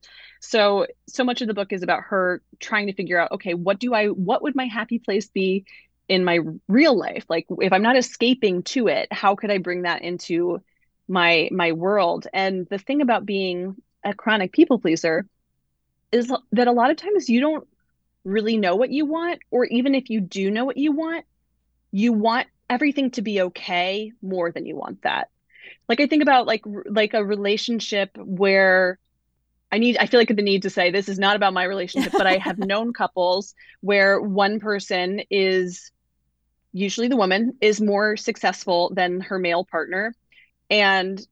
so 0.46 0.86
so 1.08 1.24
much 1.24 1.42
of 1.42 1.48
the 1.48 1.54
book 1.54 1.74
is 1.74 1.84
about 1.84 2.04
her 2.04 2.42
trying 2.60 2.88
to 2.88 2.94
figure 2.94 3.20
out 3.20 3.32
okay 3.32 3.54
what 3.54 3.80
do 3.80 3.94
i 3.94 4.08
what 4.08 4.44
would 4.44 4.56
my 4.56 4.66
happy 4.66 5.00
place 5.00 5.28
be 5.28 5.66
in 6.08 6.24
my 6.24 6.40
real 6.68 6.96
life 6.96 7.26
like 7.30 7.48
if 7.62 7.74
i'm 7.74 7.82
not 7.82 7.98
escaping 7.98 8.62
to 8.62 8.88
it 8.88 9.08
how 9.12 9.36
could 9.36 9.50
i 9.50 9.58
bring 9.58 9.84
that 9.84 10.04
into 10.04 10.62
my 11.08 11.50
my 11.52 11.72
world 11.72 12.28
and 12.34 12.68
the 12.70 12.78
thing 12.78 13.02
about 13.02 13.26
being 13.26 13.76
a 14.04 14.14
chronic 14.14 14.52
people 14.52 14.78
pleaser 14.78 15.26
is 16.12 16.32
that 16.52 16.68
a 16.68 16.72
lot 16.72 16.92
of 16.92 16.98
times 16.98 17.28
you 17.28 17.42
don't 17.42 17.68
really 18.24 18.58
know 18.58 18.76
what 18.76 18.92
you 18.92 19.06
want 19.06 19.40
or 19.52 19.66
even 19.66 19.96
if 19.96 20.10
you 20.10 20.22
do 20.22 20.52
know 20.52 20.66
what 20.66 20.78
you 20.78 20.92
want 20.92 21.26
you 21.92 22.14
want 22.14 22.48
everything 22.70 23.12
to 23.12 23.22
be 23.22 23.42
okay 23.42 24.12
more 24.22 24.52
than 24.52 24.66
you 24.66 24.76
want 24.76 25.02
that. 25.04 25.30
Like 25.88 26.00
i 26.00 26.08
think 26.08 26.24
about 26.24 26.48
like 26.48 26.64
like 26.86 27.14
a 27.14 27.24
relationship 27.24 28.12
where 28.18 29.00
I 29.72 29.78
need 29.78 29.98
I 29.98 30.06
feel 30.06 30.20
like 30.20 30.34
the 30.34 30.42
need 30.42 30.64
to 30.64 30.70
say 30.70 30.90
this 30.90 31.10
is 31.10 31.20
not 31.20 31.36
about 31.36 31.54
my 31.54 31.64
relationship, 31.64 32.14
but 32.14 32.28
I 32.28 32.38
have 32.38 32.58
known 32.58 32.94
couples 33.02 33.54
where 33.82 34.22
one 34.22 34.60
person 34.60 35.22
is 35.30 35.92
usually 36.72 37.08
the 37.08 37.16
woman 37.16 37.58
is 37.62 37.82
more 37.82 38.18
successful 38.18 38.92
than 38.94 39.22
her 39.22 39.40
male 39.40 39.66
partner. 39.66 40.14
And 40.70 41.26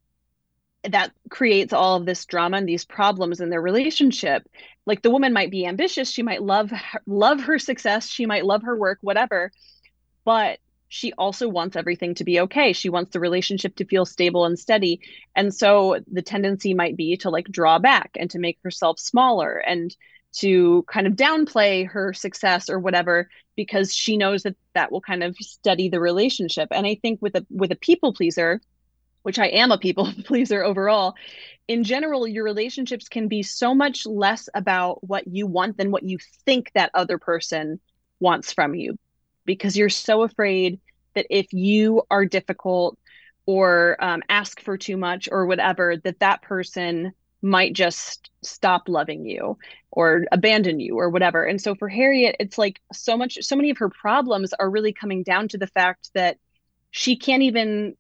that 0.84 1.12
creates 1.30 1.74
all 1.74 1.96
of 1.96 2.06
this 2.06 2.26
drama 2.26 2.58
and 2.58 2.68
these 2.68 2.86
problems 2.86 3.40
in 3.40 3.50
their 3.50 3.62
relationship. 3.62 4.44
Like 4.86 5.02
the 5.02 5.12
woman 5.12 5.32
might 5.32 5.52
be 5.52 5.66
ambitious 5.66 6.10
she 6.10 6.24
might 6.24 6.42
love 6.42 6.70
her, 6.72 7.02
love 7.06 7.42
her 7.42 7.60
success 7.60 8.10
she 8.10 8.26
might 8.26 8.46
love 8.46 8.64
her 8.64 8.76
work 8.76 9.00
whatever. 9.02 9.52
But 10.26 10.60
she 10.94 11.12
also 11.14 11.50
wants 11.50 11.76
everything 11.76 12.14
to 12.14 12.24
be 12.24 12.40
okay. 12.42 12.72
She 12.72 12.88
wants 12.88 13.14
the 13.14 13.20
relationship 13.20 13.76
to 13.78 13.86
feel 13.86 14.06
stable 14.06 14.46
and 14.46 14.60
steady. 14.60 15.02
And 15.36 15.52
so 15.52 16.00
the 16.06 16.22
tendency 16.22 16.76
might 16.76 16.96
be 16.96 17.18
to 17.18 17.32
like 17.32 17.48
draw 17.48 17.80
back 17.80 18.12
and 18.16 18.30
to 18.30 18.38
make 18.38 18.60
herself 18.64 19.00
smaller 19.00 19.58
and 19.58 19.96
to 20.34 20.84
kind 20.84 21.08
of 21.08 21.14
downplay 21.14 21.88
her 21.88 22.14
success 22.14 22.70
or 22.70 22.78
whatever 22.78 23.28
because 23.56 23.92
she 23.92 24.18
knows 24.18 24.44
that 24.44 24.56
that 24.76 24.92
will 24.92 25.02
kind 25.02 25.24
of 25.24 25.36
steady 25.38 25.90
the 25.90 26.00
relationship. 26.00 26.68
And 26.70 26.86
i 26.86 26.94
think 26.94 27.20
with 27.24 27.36
a 27.36 27.46
with 27.50 27.72
a 27.72 27.76
people 27.76 28.14
pleaser 28.14 28.62
which 29.24 29.40
i 29.40 29.48
am 29.48 29.72
a 29.72 29.80
people 29.80 30.12
pleaser 30.26 30.64
overall 30.64 31.16
in 31.68 31.84
general 31.84 32.28
your 32.28 32.44
relationships 32.44 33.10
can 33.10 33.28
be 33.28 33.42
so 33.42 33.74
much 33.74 34.06
less 34.06 34.48
about 34.54 35.04
what 35.04 35.26
you 35.26 35.48
want 35.48 35.78
than 35.78 35.90
what 35.90 36.04
you 36.04 36.20
think 36.46 36.72
that 36.74 36.92
other 36.94 37.18
person 37.18 37.80
wants 38.20 38.54
from 38.54 38.76
you 38.76 38.96
because 39.46 39.78
you're 39.78 39.90
so 39.90 40.24
afraid 40.24 40.80
that 41.16 41.28
if 41.30 41.54
you 41.54 42.04
are 42.10 42.26
difficult 42.26 42.98
or 43.46 43.98
um, 44.00 44.24
ask 44.30 44.62
for 44.62 44.78
too 44.78 44.98
much 44.98 45.28
or 45.32 45.46
whatever 45.46 45.98
that 45.98 46.20
that 46.20 46.42
person 46.42 47.12
might 47.42 47.74
just 47.74 48.30
stop 48.42 48.88
loving 48.88 49.26
you 49.26 49.58
or 49.92 50.26
abandon 50.32 50.80
you 50.80 50.98
or 50.98 51.10
whatever. 51.10 51.44
And 51.44 51.62
so 51.62 51.76
for 51.76 51.90
Harriet, 51.90 52.38
it's 52.40 52.58
like 52.58 52.80
so 52.94 53.18
much, 53.18 53.38
so 53.42 53.58
many 53.58 53.70
of 53.70 53.78
her 53.80 53.90
problems 53.90 54.54
are 54.54 54.70
really 54.70 54.94
coming 54.94 55.24
down 55.24 55.50
to 55.50 55.58
the 55.58 55.68
fact 55.68 56.10
that 56.14 56.38
she 56.92 57.18
can't 57.18 57.44
even 57.44 57.96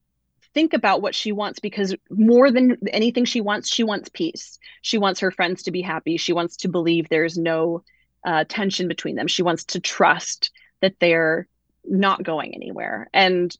think 0.53 0.73
about 0.73 1.01
what 1.01 1.13
she 1.13 1.31
wants 1.31 1.59
because 1.59 1.93
more 2.09 2.51
than 2.51 2.77
anything 2.91 3.25
she 3.25 3.41
wants, 3.41 3.67
she 3.67 3.83
wants 3.83 4.09
peace. 4.13 4.59
She 4.81 4.97
wants 4.97 5.19
her 5.19 5.31
friends 5.31 5.63
to 5.63 5.71
be 5.71 5.81
happy. 5.81 6.15
She 6.15 6.31
wants 6.31 6.57
to 6.57 6.69
believe 6.69 7.09
there's 7.09 7.37
no 7.37 7.83
uh, 8.23 8.45
tension 8.47 8.87
between 8.87 9.15
them. 9.15 9.27
She 9.27 9.43
wants 9.43 9.65
to 9.65 9.81
trust 9.81 10.51
that 10.83 10.99
they're 10.99 11.47
not 11.83 12.21
going 12.21 12.53
anywhere. 12.53 13.09
And 13.13 13.55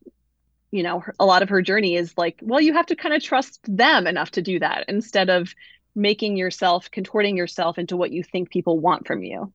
you 0.74 0.82
know 0.82 1.04
a 1.20 1.26
lot 1.26 1.44
of 1.44 1.50
her 1.50 1.62
journey 1.62 1.96
is 1.96 2.14
like 2.18 2.40
well 2.42 2.60
you 2.60 2.74
have 2.74 2.88
to 2.88 2.96
kind 2.96 3.14
of 3.14 3.22
trust 3.22 3.60
them 3.64 4.08
enough 4.08 4.32
to 4.32 4.42
do 4.42 4.58
that 4.60 4.86
instead 4.88 5.30
of 5.30 5.54
making 5.96 6.36
yourself 6.36 6.90
contorting 6.90 7.38
yourself 7.38 7.78
into 7.78 7.96
what 7.96 8.12
you 8.12 8.24
think 8.24 8.50
people 8.50 8.80
want 8.80 9.06
from 9.06 9.22
you 9.22 9.54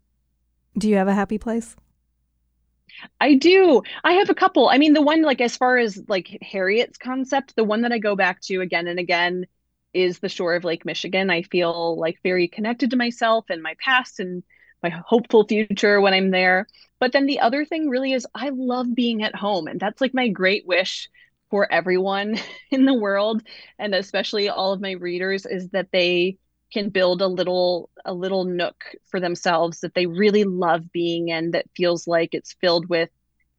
do 0.79 0.89
you 0.89 0.95
have 0.95 1.09
a 1.09 1.15
happy 1.15 1.37
place 1.37 1.75
I 3.21 3.35
do. 3.35 3.83
I 4.03 4.15
have 4.15 4.29
a 4.29 4.35
couple. 4.35 4.69
I 4.69 4.79
mean, 4.79 4.93
the 4.93 5.03
one 5.03 5.23
like 5.23 5.41
as 5.41 5.57
far 5.57 5.77
as 5.77 6.03
like 6.09 6.37
Harriet's 6.43 6.99
concept, 6.99 7.55
the 7.55 7.63
one 7.63 7.83
that 7.83 7.93
I 7.93 7.99
go 7.99 8.17
back 8.17 8.41
to 8.43 8.61
again 8.61 8.89
and 8.89 8.99
again 8.99 9.47
is 9.93 10.19
the 10.19 10.29
shore 10.29 10.57
of 10.57 10.65
Lake 10.65 10.85
Michigan. 10.85 11.31
I 11.31 11.43
feel 11.43 11.97
like 11.97 12.19
very 12.25 12.49
connected 12.49 12.91
to 12.91 12.97
myself 12.97 13.45
and 13.51 13.63
my 13.63 13.77
past 13.79 14.19
and 14.19 14.43
my 14.83 14.91
hopeful 14.91 15.47
future 15.47 16.01
when 16.01 16.15
I'm 16.15 16.31
there. 16.31 16.67
But 17.01 17.13
then 17.13 17.27
the 17.27 17.41
other 17.41 17.65
thing 17.65 17.89
really 17.89 18.13
is 18.13 18.27
I 18.35 18.51
love 18.51 18.95
being 18.95 19.23
at 19.23 19.35
home. 19.35 19.67
And 19.69 19.79
that's 19.79 20.01
like 20.01 20.15
my 20.15 20.29
great 20.29 20.67
wish 20.67 21.09
for 21.51 21.71
everyone 21.71 22.39
in 22.71 22.85
the 22.85 22.95
world 22.95 23.43
and 23.79 23.95
especially 23.95 24.49
all 24.49 24.73
of 24.73 24.81
my 24.81 24.93
readers 24.93 25.47
is 25.47 25.69
that 25.71 25.89
they 25.93 26.37
can 26.73 26.91
build 26.91 27.23
a 27.23 27.27
little 27.27 27.89
a 28.05 28.13
little 28.13 28.45
nook 28.45 28.85
for 29.07 29.21
themselves 29.21 29.81
that 29.81 29.95
they 29.95 30.07
really 30.07 30.45
love 30.45 30.93
being 30.93 31.29
in 31.29 31.53
that 31.53 31.65
feels 31.75 32.07
like 32.07 32.35
it's 32.35 32.55
filled 32.61 32.89
with 32.89 33.09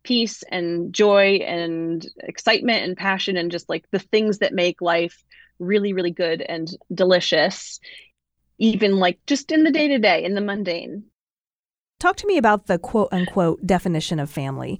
peace 0.03 0.43
and 0.51 0.93
joy 0.93 1.37
and 1.37 2.07
excitement 2.19 2.83
and 2.83 2.95
passion 2.95 3.35
and 3.35 3.51
just 3.51 3.67
like 3.67 3.85
the 3.91 3.99
things 3.99 4.37
that 4.37 4.53
make 4.53 4.81
life 4.81 5.23
really 5.57 5.91
really 5.91 6.11
good 6.11 6.41
and 6.41 6.69
delicious 6.93 7.79
even 8.59 8.97
like 8.97 9.19
just 9.25 9.51
in 9.51 9.63
the 9.63 9.71
day 9.71 9.87
to 9.87 9.97
day 9.97 10.23
in 10.23 10.35
the 10.35 10.41
mundane 10.41 11.03
Talk 11.99 12.15
to 12.17 12.27
me 12.27 12.37
about 12.37 12.67
the 12.67 12.79
quote 12.79 13.09
unquote 13.11 13.65
definition 13.67 14.19
of 14.19 14.29
family. 14.29 14.79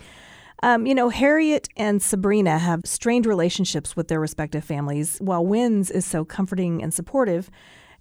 Um, 0.63 0.85
you 0.85 0.95
know, 0.95 1.09
Harriet 1.09 1.67
and 1.75 2.01
Sabrina 2.01 2.57
have 2.57 2.81
strained 2.85 3.25
relationships 3.25 3.95
with 3.95 4.07
their 4.07 4.21
respective 4.21 4.63
families, 4.63 5.17
while 5.19 5.45
Wyn's 5.45 5.91
is 5.91 6.05
so 6.05 6.23
comforting 6.23 6.81
and 6.81 6.93
supportive. 6.93 7.49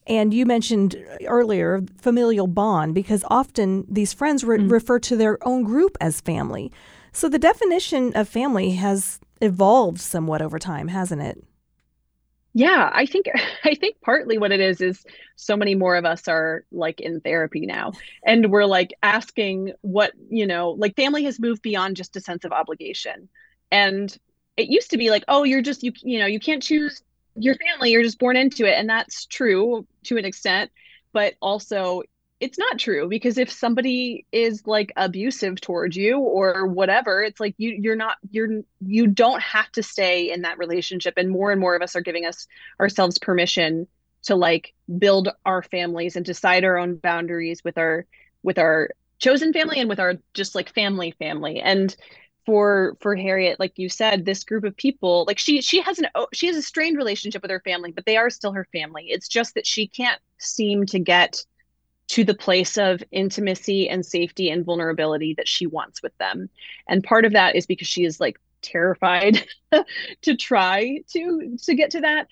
And 0.07 0.33
you 0.33 0.47
mentioned 0.47 0.97
earlier 1.27 1.83
familial 2.01 2.47
bond 2.47 2.95
because 2.95 3.25
often 3.29 3.85
these 3.89 4.13
friends 4.13 4.45
re- 4.45 4.59
mm. 4.59 4.71
refer 4.71 5.01
to 5.01 5.17
their 5.17 5.37
own 5.47 5.65
group 5.65 5.97
as 6.01 6.21
family. 6.21 6.73
So 7.13 7.29
the 7.29 7.39
definition 7.41 8.13
of 8.15 8.29
family 8.29 8.71
has 8.73 9.19
evolved 9.41 10.01
somewhat 10.01 10.43
over 10.43 10.61
time, 10.61 10.89
hasn't 10.89 11.23
it? 11.23 11.45
Yeah, 12.55 12.91
I 12.93 13.07
think 13.07 13.27
I 13.65 13.75
think 13.75 13.97
partly 14.03 14.39
what 14.39 14.53
it 14.53 14.61
is 14.61 14.81
is 14.81 15.05
so 15.37 15.57
many 15.57 15.75
more 15.75 15.97
of 15.97 16.05
us 16.05 16.29
are 16.29 16.65
like 16.73 17.01
in 17.01 17.21
therapy 17.21 17.67
now 17.67 17.93
and 18.25 18.51
we're 18.51 18.65
like 18.65 18.93
asking 19.03 19.73
what, 19.83 20.13
you 20.29 20.47
know, 20.47 20.71
like 20.71 20.97
family 20.97 21.25
has 21.25 21.39
moved 21.41 21.63
beyond 21.63 21.97
just 21.97 22.17
a 22.17 22.21
sense 22.21 22.45
of 22.45 22.53
obligation. 22.53 23.29
And 23.71 24.17
it 24.57 24.69
used 24.69 24.91
to 24.91 24.99
be 24.99 25.11
like, 25.11 25.25
oh, 25.29 25.45
you're 25.45 25.63
just 25.63 25.83
you 25.83 25.93
you 26.03 26.19
know, 26.19 26.27
you 26.27 26.41
can't 26.41 26.63
choose 26.63 27.03
your 27.37 27.55
family, 27.57 27.93
you're 27.93 28.03
just 28.03 28.19
born 28.19 28.37
into 28.37 28.65
it 28.65 28.75
and 28.79 28.89
that's 28.89 29.27
true 29.27 29.87
to 30.05 30.17
an 30.17 30.25
extent, 30.25 30.71
but 31.13 31.35
also 31.41 32.03
it's 32.41 32.59
not 32.59 32.79
true 32.79 33.09
because 33.09 33.37
if 33.37 33.51
somebody 33.51 34.25
is 34.31 34.67
like 34.67 34.93
abusive 34.97 35.61
towards 35.61 35.97
you 35.97 36.19
or 36.19 36.67
whatever 36.67 37.23
it's 37.23 37.41
like 37.41 37.55
you 37.59 37.77
you're 37.81 37.97
not 37.97 38.17
you're 38.31 38.63
you 38.81 39.07
don't 39.07 39.43
have 39.43 39.71
to 39.73 39.83
stay 39.83 40.31
in 40.31 40.43
that 40.43 40.59
relationship 40.59 41.15
and 41.17 41.31
more 41.31 41.51
and 41.51 41.61
more 41.61 41.75
of 41.75 41.83
us 41.83 41.97
are 41.97 42.01
giving 42.01 42.25
us 42.25 42.47
ourselves 42.81 43.19
permission 43.19 43.87
to 44.23 44.37
like 44.37 44.75
build 44.99 45.29
our 45.45 45.63
families 45.63 46.17
and 46.17 46.25
decide 46.25 46.65
our 46.65 46.79
own 46.79 46.97
boundaries 46.97 47.63
with 47.65 47.79
our 47.79 48.07
with 48.43 48.59
our 48.59 48.91
chosen 49.19 49.53
family 49.53 49.81
and 49.81 49.89
with 49.89 50.01
our 50.01 50.15
just 50.35 50.55
like 50.55 50.73
family 50.73 51.13
family. 51.13 51.61
And 51.61 51.95
for 52.47 52.97
for 53.01 53.15
Harriet 53.15 53.61
like 53.61 53.79
you 53.79 53.89
said 53.91 54.25
this 54.25 54.43
group 54.45 54.65
of 54.65 54.75
people 54.77 55.25
like 55.27 55.39
she 55.39 55.61
she 55.61 55.83
has 55.83 55.99
an 55.99 56.07
oh, 56.15 56.29
she 56.33 56.47
has 56.47 56.57
a 56.57 56.63
strained 56.63 56.97
relationship 56.97 57.43
with 57.43 57.51
her 57.51 57.61
family 57.61 57.93
but 57.93 58.07
they 58.07 58.17
are 58.17 58.31
still 58.31 58.53
her 58.53 58.67
family. 58.73 59.07
It's 59.11 59.29
just 59.29 59.55
that 59.55 59.67
she 59.67 59.87
can't 59.87 60.21
seem 60.39 60.87
to 60.87 60.99
get 60.99 61.45
to 62.09 62.25
the 62.25 62.35
place 62.35 62.79
of 62.79 63.03
intimacy 63.13 63.89
and 63.89 64.05
safety 64.05 64.51
and 64.51 64.65
vulnerability 64.65 65.35
that 65.35 65.49
she 65.49 65.67
wants 65.67 66.03
with 66.03 66.17
them. 66.19 66.49
And 66.89 67.05
part 67.05 67.25
of 67.25 67.33
that 67.33 67.55
is 67.55 67.67
because 67.67 67.87
she 67.87 68.05
is 68.05 68.19
like 68.19 68.41
terrified 68.63 69.47
to 70.23 70.37
try 70.37 71.01
to 71.13 71.57
to 71.63 71.75
get 71.75 71.91
to 71.93 72.01
that. 72.01 72.29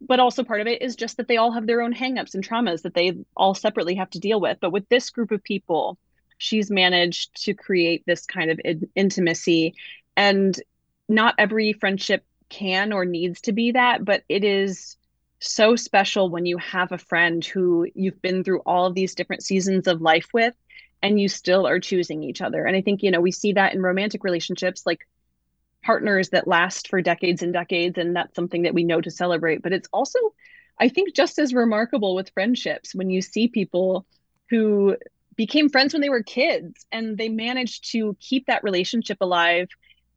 But 0.00 0.20
also 0.20 0.44
part 0.44 0.60
of 0.60 0.66
it 0.66 0.82
is 0.82 0.96
just 0.96 1.16
that 1.16 1.28
they 1.28 1.38
all 1.38 1.52
have 1.52 1.66
their 1.66 1.80
own 1.80 1.94
hangups 1.94 2.34
and 2.34 2.46
traumas 2.46 2.82
that 2.82 2.94
they 2.94 3.16
all 3.36 3.54
separately 3.54 3.94
have 3.94 4.10
to 4.10 4.20
deal 4.20 4.40
with. 4.40 4.58
But 4.60 4.72
with 4.72 4.86
this 4.90 5.08
group 5.08 5.30
of 5.30 5.42
people, 5.42 5.96
she's 6.36 6.70
managed 6.70 7.44
to 7.44 7.54
create 7.54 8.02
this 8.06 8.26
kind 8.26 8.50
of 8.50 8.60
in- 8.64 8.90
intimacy. 8.94 9.74
And 10.16 10.60
not 11.08 11.34
every 11.38 11.72
friendship 11.72 12.24
can 12.50 12.92
or 12.92 13.06
needs 13.06 13.40
to 13.42 13.52
be 13.52 13.72
that, 13.72 14.04
but 14.04 14.24
it 14.28 14.44
is 14.44 14.96
so 15.44 15.76
special 15.76 16.28
when 16.28 16.46
you 16.46 16.58
have 16.58 16.92
a 16.92 16.98
friend 16.98 17.44
who 17.44 17.86
you've 17.94 18.20
been 18.22 18.44
through 18.44 18.60
all 18.60 18.86
of 18.86 18.94
these 18.94 19.14
different 19.14 19.42
seasons 19.42 19.86
of 19.86 20.00
life 20.00 20.28
with 20.32 20.54
and 21.02 21.20
you 21.20 21.28
still 21.28 21.66
are 21.66 21.80
choosing 21.80 22.22
each 22.22 22.40
other. 22.40 22.64
And 22.64 22.74
I 22.74 22.80
think, 22.80 23.02
you 23.02 23.10
know, 23.10 23.20
we 23.20 23.30
see 23.30 23.52
that 23.52 23.74
in 23.74 23.82
romantic 23.82 24.24
relationships, 24.24 24.86
like 24.86 25.06
partners 25.82 26.30
that 26.30 26.48
last 26.48 26.88
for 26.88 27.02
decades 27.02 27.42
and 27.42 27.52
decades. 27.52 27.98
And 27.98 28.16
that's 28.16 28.34
something 28.34 28.62
that 28.62 28.72
we 28.72 28.84
know 28.84 29.02
to 29.02 29.10
celebrate. 29.10 29.62
But 29.62 29.74
it's 29.74 29.88
also, 29.92 30.18
I 30.80 30.88
think, 30.88 31.14
just 31.14 31.38
as 31.38 31.52
remarkable 31.52 32.14
with 32.14 32.30
friendships 32.30 32.94
when 32.94 33.10
you 33.10 33.20
see 33.20 33.48
people 33.48 34.06
who 34.48 34.96
became 35.36 35.68
friends 35.68 35.92
when 35.92 36.00
they 36.00 36.08
were 36.08 36.22
kids 36.22 36.86
and 36.90 37.18
they 37.18 37.28
managed 37.28 37.90
to 37.92 38.16
keep 38.18 38.46
that 38.46 38.64
relationship 38.64 39.18
alive 39.20 39.68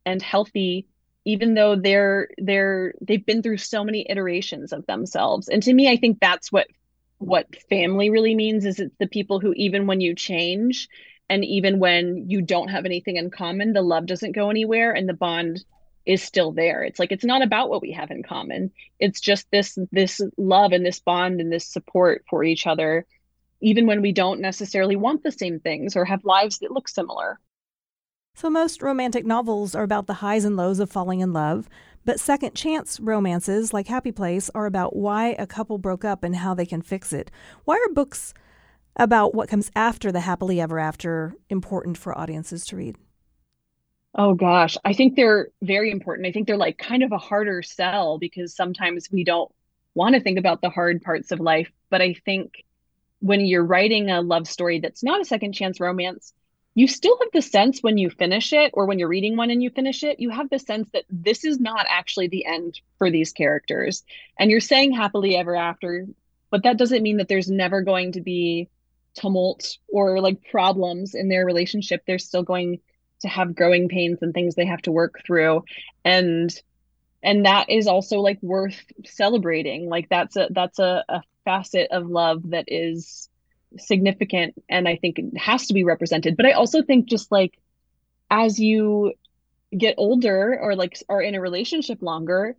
and 0.05 0.21
healthy 0.21 0.87
even 1.27 1.55
though 1.55 1.75
they're 1.75 2.29
they're 2.37 2.93
they've 3.01 3.25
been 3.25 3.43
through 3.43 3.57
so 3.57 3.83
many 3.83 4.07
iterations 4.09 4.71
of 4.71 4.85
themselves. 4.87 5.49
And 5.49 5.61
to 5.63 5.73
me 5.73 5.89
i 5.89 5.97
think 5.97 6.19
that's 6.19 6.51
what 6.51 6.67
what 7.19 7.47
family 7.69 8.09
really 8.09 8.35
means 8.35 8.65
is 8.65 8.79
it's 8.79 8.95
the 8.99 9.07
people 9.07 9.39
who 9.39 9.51
even 9.53 9.87
when 9.87 9.99
you 9.99 10.15
change 10.15 10.87
and 11.29 11.43
even 11.43 11.79
when 11.79 12.29
you 12.29 12.41
don't 12.41 12.69
have 12.69 12.85
anything 12.85 13.17
in 13.17 13.29
common 13.29 13.73
the 13.73 13.81
love 13.81 14.05
doesn't 14.05 14.31
go 14.31 14.49
anywhere 14.49 14.93
and 14.93 15.09
the 15.09 15.13
bond 15.13 15.63
is 16.05 16.23
still 16.23 16.53
there. 16.53 16.83
It's 16.83 16.99
like 16.99 17.11
it's 17.11 17.25
not 17.25 17.41
about 17.41 17.69
what 17.69 17.81
we 17.81 17.91
have 17.91 18.11
in 18.11 18.23
common. 18.23 18.71
It's 18.97 19.19
just 19.19 19.45
this 19.51 19.77
this 19.91 20.21
love 20.37 20.71
and 20.71 20.85
this 20.85 21.01
bond 21.01 21.41
and 21.41 21.51
this 21.51 21.67
support 21.67 22.23
for 22.29 22.45
each 22.45 22.65
other 22.65 23.05
even 23.59 23.87
when 23.87 24.01
we 24.01 24.11
don't 24.11 24.39
necessarily 24.39 24.95
want 24.95 25.23
the 25.23 25.31
same 25.31 25.59
things 25.59 25.95
or 25.95 26.05
have 26.05 26.23
lives 26.23 26.59
that 26.59 26.71
look 26.71 26.87
similar 26.87 27.39
So, 28.37 28.51
most 28.51 28.83
romantic 28.83 29.25
novels 29.25 29.73
are 29.73 29.81
about 29.81 30.05
the 30.05 30.13
highs 30.13 30.45
and 30.45 30.55
lows 30.55 30.79
of 30.79 30.91
falling 30.91 31.21
in 31.21 31.33
love, 31.33 31.67
but 32.05 32.19
second 32.19 32.53
chance 32.53 32.99
romances 32.99 33.73
like 33.73 33.87
Happy 33.87 34.11
Place 34.11 34.51
are 34.53 34.67
about 34.67 34.95
why 34.95 35.35
a 35.39 35.47
couple 35.47 35.79
broke 35.79 36.05
up 36.05 36.23
and 36.23 36.35
how 36.35 36.53
they 36.53 36.67
can 36.67 36.83
fix 36.83 37.11
it. 37.11 37.31
Why 37.65 37.77
are 37.77 37.93
books 37.95 38.35
about 38.95 39.33
what 39.33 39.49
comes 39.49 39.71
after 39.75 40.11
the 40.11 40.19
happily 40.19 40.61
ever 40.61 40.77
after 40.77 41.33
important 41.49 41.97
for 41.97 42.15
audiences 42.15 42.63
to 42.67 42.75
read? 42.75 42.97
Oh 44.13 44.35
gosh, 44.35 44.77
I 44.85 44.93
think 44.93 45.15
they're 45.15 45.47
very 45.63 45.89
important. 45.89 46.27
I 46.27 46.31
think 46.31 46.45
they're 46.45 46.57
like 46.57 46.77
kind 46.77 47.01
of 47.01 47.11
a 47.11 47.17
harder 47.17 47.63
sell 47.63 48.19
because 48.19 48.55
sometimes 48.55 49.09
we 49.11 49.23
don't 49.23 49.51
want 49.95 50.13
to 50.13 50.21
think 50.21 50.37
about 50.37 50.61
the 50.61 50.69
hard 50.69 51.01
parts 51.01 51.31
of 51.31 51.39
life. 51.39 51.71
But 51.89 52.03
I 52.03 52.13
think 52.13 52.63
when 53.17 53.43
you're 53.47 53.65
writing 53.65 54.11
a 54.11 54.21
love 54.21 54.47
story 54.47 54.79
that's 54.79 55.01
not 55.01 55.21
a 55.21 55.25
second 55.25 55.53
chance 55.53 55.79
romance, 55.79 56.33
you 56.77 56.87
still 56.87 57.17
have 57.19 57.29
the 57.33 57.41
sense 57.41 57.81
when 57.81 57.97
you 57.97 58.07
finish 58.07 58.53
it 58.53 58.69
or 58.75 58.85
when 58.85 58.99
you're 58.99 59.07
reading 59.07 59.35
one 59.35 59.49
and 59.49 59.63
you 59.63 59.71
finish 59.71 60.03
it, 60.03 60.19
you 60.19 60.29
have 60.29 60.47
the 60.51 60.59
sense 60.59 60.87
that 60.93 61.05
this 61.09 61.43
is 61.43 61.59
not 61.59 61.87
actually 61.89 62.27
the 62.27 62.45
end 62.45 62.79
for 62.99 63.09
these 63.09 63.33
characters. 63.33 64.03
And 64.37 64.51
you're 64.51 64.59
saying 64.59 64.91
happily 64.91 65.35
ever 65.35 65.55
after, 65.55 66.05
but 66.51 66.61
that 66.61 66.77
doesn't 66.77 67.01
mean 67.01 67.17
that 67.17 67.29
there's 67.29 67.49
never 67.49 67.81
going 67.81 68.11
to 68.11 68.21
be 68.21 68.69
tumult 69.15 69.79
or 69.87 70.21
like 70.21 70.51
problems 70.51 71.15
in 71.15 71.29
their 71.29 71.47
relationship. 71.47 72.03
They're 72.05 72.19
still 72.19 72.43
going 72.43 72.79
to 73.21 73.27
have 73.27 73.55
growing 73.55 73.89
pains 73.89 74.19
and 74.21 74.31
things 74.31 74.53
they 74.53 74.67
have 74.67 74.83
to 74.83 74.91
work 74.91 75.23
through. 75.25 75.63
And 76.05 76.53
and 77.23 77.47
that 77.47 77.71
is 77.71 77.87
also 77.87 78.19
like 78.19 78.37
worth 78.43 78.79
celebrating. 79.03 79.89
Like 79.89 80.09
that's 80.09 80.35
a 80.35 80.49
that's 80.51 80.77
a, 80.77 81.03
a 81.09 81.23
facet 81.43 81.87
of 81.89 82.05
love 82.05 82.51
that 82.51 82.65
is 82.67 83.29
significant 83.77 84.55
and 84.69 84.87
I 84.87 84.95
think 84.97 85.19
it 85.19 85.37
has 85.37 85.67
to 85.67 85.73
be 85.73 85.83
represented. 85.83 86.37
But 86.37 86.45
I 86.45 86.51
also 86.51 86.81
think 86.81 87.07
just 87.07 87.31
like 87.31 87.57
as 88.29 88.59
you 88.59 89.13
get 89.77 89.95
older 89.97 90.57
or 90.59 90.75
like 90.75 90.97
are 91.09 91.21
in 91.21 91.35
a 91.35 91.41
relationship 91.41 92.01
longer, 92.01 92.55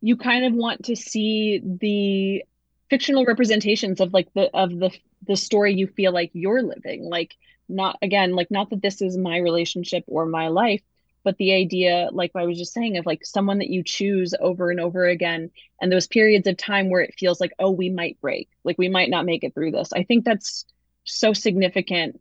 you 0.00 0.16
kind 0.16 0.44
of 0.44 0.54
want 0.54 0.84
to 0.86 0.96
see 0.96 1.60
the 1.64 2.44
fictional 2.90 3.24
representations 3.24 4.00
of 4.00 4.12
like 4.12 4.32
the 4.34 4.50
of 4.54 4.70
the 4.78 4.90
the 5.26 5.36
story 5.36 5.74
you 5.74 5.86
feel 5.86 6.12
like 6.12 6.30
you're 6.34 6.62
living 6.62 7.02
like 7.04 7.34
not 7.68 7.98
again 8.00 8.32
like 8.32 8.50
not 8.50 8.70
that 8.70 8.82
this 8.82 9.02
is 9.02 9.16
my 9.16 9.38
relationship 9.38 10.04
or 10.06 10.24
my 10.24 10.48
life 10.48 10.82
but 11.26 11.36
the 11.38 11.52
idea 11.52 12.08
like 12.12 12.32
what 12.34 12.44
i 12.44 12.46
was 12.46 12.56
just 12.56 12.72
saying 12.72 12.96
of 12.96 13.04
like 13.04 13.26
someone 13.26 13.58
that 13.58 13.68
you 13.68 13.82
choose 13.82 14.32
over 14.40 14.70
and 14.70 14.78
over 14.78 15.04
again 15.06 15.50
and 15.82 15.90
those 15.90 16.06
periods 16.06 16.46
of 16.46 16.56
time 16.56 16.88
where 16.88 17.00
it 17.02 17.16
feels 17.18 17.40
like 17.40 17.52
oh 17.58 17.72
we 17.72 17.90
might 17.90 18.20
break 18.20 18.48
like 18.62 18.78
we 18.78 18.88
might 18.88 19.10
not 19.10 19.24
make 19.24 19.44
it 19.44 19.52
through 19.52 19.70
this. 19.70 19.92
I 19.92 20.04
think 20.04 20.24
that's 20.24 20.66
so 21.04 21.32
significant. 21.32 22.20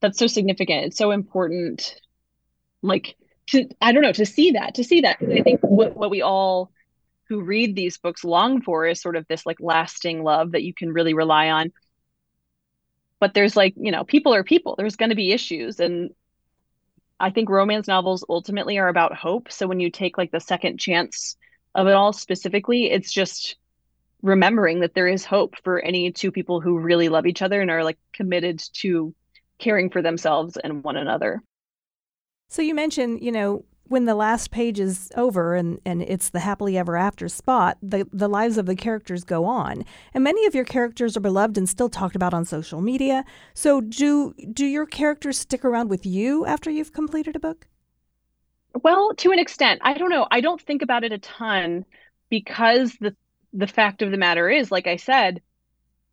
That's 0.00 0.18
so 0.18 0.26
significant. 0.26 0.86
It's 0.86 0.98
so 0.98 1.10
important 1.10 2.00
like 2.82 3.16
to 3.48 3.68
i 3.80 3.92
don't 3.92 4.02
know 4.02 4.12
to 4.12 4.26
see 4.26 4.52
that 4.52 4.74
to 4.76 4.84
see 4.84 5.02
that. 5.02 5.18
I 5.20 5.42
think 5.42 5.60
what, 5.60 5.94
what 5.94 6.10
we 6.10 6.22
all 6.22 6.72
who 7.28 7.42
read 7.42 7.76
these 7.76 7.98
books 7.98 8.24
long 8.24 8.62
for 8.62 8.86
is 8.86 9.00
sort 9.00 9.16
of 9.16 9.26
this 9.28 9.44
like 9.44 9.58
lasting 9.60 10.22
love 10.22 10.52
that 10.52 10.62
you 10.62 10.74
can 10.74 10.92
really 10.92 11.14
rely 11.14 11.50
on. 11.50 11.70
But 13.20 13.34
there's 13.34 13.56
like 13.56 13.74
you 13.76 13.92
know 13.92 14.04
people 14.04 14.34
are 14.34 14.42
people. 14.42 14.74
There's 14.76 14.96
going 14.96 15.10
to 15.10 15.16
be 15.16 15.32
issues 15.32 15.80
and 15.80 16.10
i 17.22 17.30
think 17.30 17.48
romance 17.48 17.88
novels 17.88 18.24
ultimately 18.28 18.78
are 18.78 18.88
about 18.88 19.16
hope. 19.16 19.50
So 19.50 19.66
when 19.66 19.80
you 19.80 19.90
take 19.90 20.18
like 20.18 20.32
the 20.32 20.40
second 20.40 20.78
chance 20.78 21.36
of 21.74 21.86
it 21.86 21.94
all 21.94 22.12
specifically 22.12 22.90
it's 22.90 23.12
just 23.12 23.56
remembering 24.20 24.80
that 24.80 24.94
there 24.94 25.08
is 25.08 25.24
hope 25.24 25.56
for 25.64 25.80
any 25.80 26.12
two 26.12 26.30
people 26.30 26.60
who 26.60 26.78
really 26.78 27.08
love 27.08 27.26
each 27.26 27.40
other 27.42 27.60
and 27.60 27.70
are 27.70 27.82
like 27.82 27.98
committed 28.12 28.62
to 28.74 29.14
caring 29.58 29.88
for 29.88 30.02
themselves 30.02 30.56
and 30.56 30.84
one 30.84 30.96
another. 30.96 31.42
So 32.50 32.60
you 32.60 32.74
mentioned 32.74 33.22
you 33.22 33.32
know 33.32 33.64
when 33.84 34.04
the 34.06 34.14
last 34.14 34.50
page 34.50 34.80
is 34.80 35.10
over 35.16 35.54
and, 35.54 35.80
and 35.84 36.02
it's 36.02 36.30
the 36.30 36.40
happily 36.40 36.78
ever 36.78 36.96
after 36.96 37.28
spot, 37.28 37.76
the, 37.82 38.06
the 38.12 38.28
lives 38.28 38.56
of 38.56 38.66
the 38.66 38.76
characters 38.76 39.24
go 39.24 39.44
on. 39.44 39.84
And 40.14 40.24
many 40.24 40.46
of 40.46 40.54
your 40.54 40.64
characters 40.64 41.16
are 41.16 41.20
beloved 41.20 41.58
and 41.58 41.68
still 41.68 41.88
talked 41.88 42.16
about 42.16 42.32
on 42.32 42.44
social 42.44 42.80
media. 42.80 43.24
So 43.54 43.80
do 43.80 44.34
do 44.52 44.64
your 44.64 44.86
characters 44.86 45.38
stick 45.38 45.64
around 45.64 45.88
with 45.90 46.06
you 46.06 46.46
after 46.46 46.70
you've 46.70 46.92
completed 46.92 47.36
a 47.36 47.40
book? 47.40 47.66
Well, 48.82 49.12
to 49.16 49.30
an 49.32 49.38
extent. 49.38 49.80
I 49.84 49.94
don't 49.94 50.10
know. 50.10 50.26
I 50.30 50.40
don't 50.40 50.60
think 50.60 50.82
about 50.82 51.04
it 51.04 51.12
a 51.12 51.18
ton 51.18 51.84
because 52.30 52.94
the 53.00 53.14
the 53.52 53.66
fact 53.66 54.00
of 54.00 54.10
the 54.10 54.16
matter 54.16 54.48
is, 54.48 54.70
like 54.70 54.86
I 54.86 54.96
said, 54.96 55.42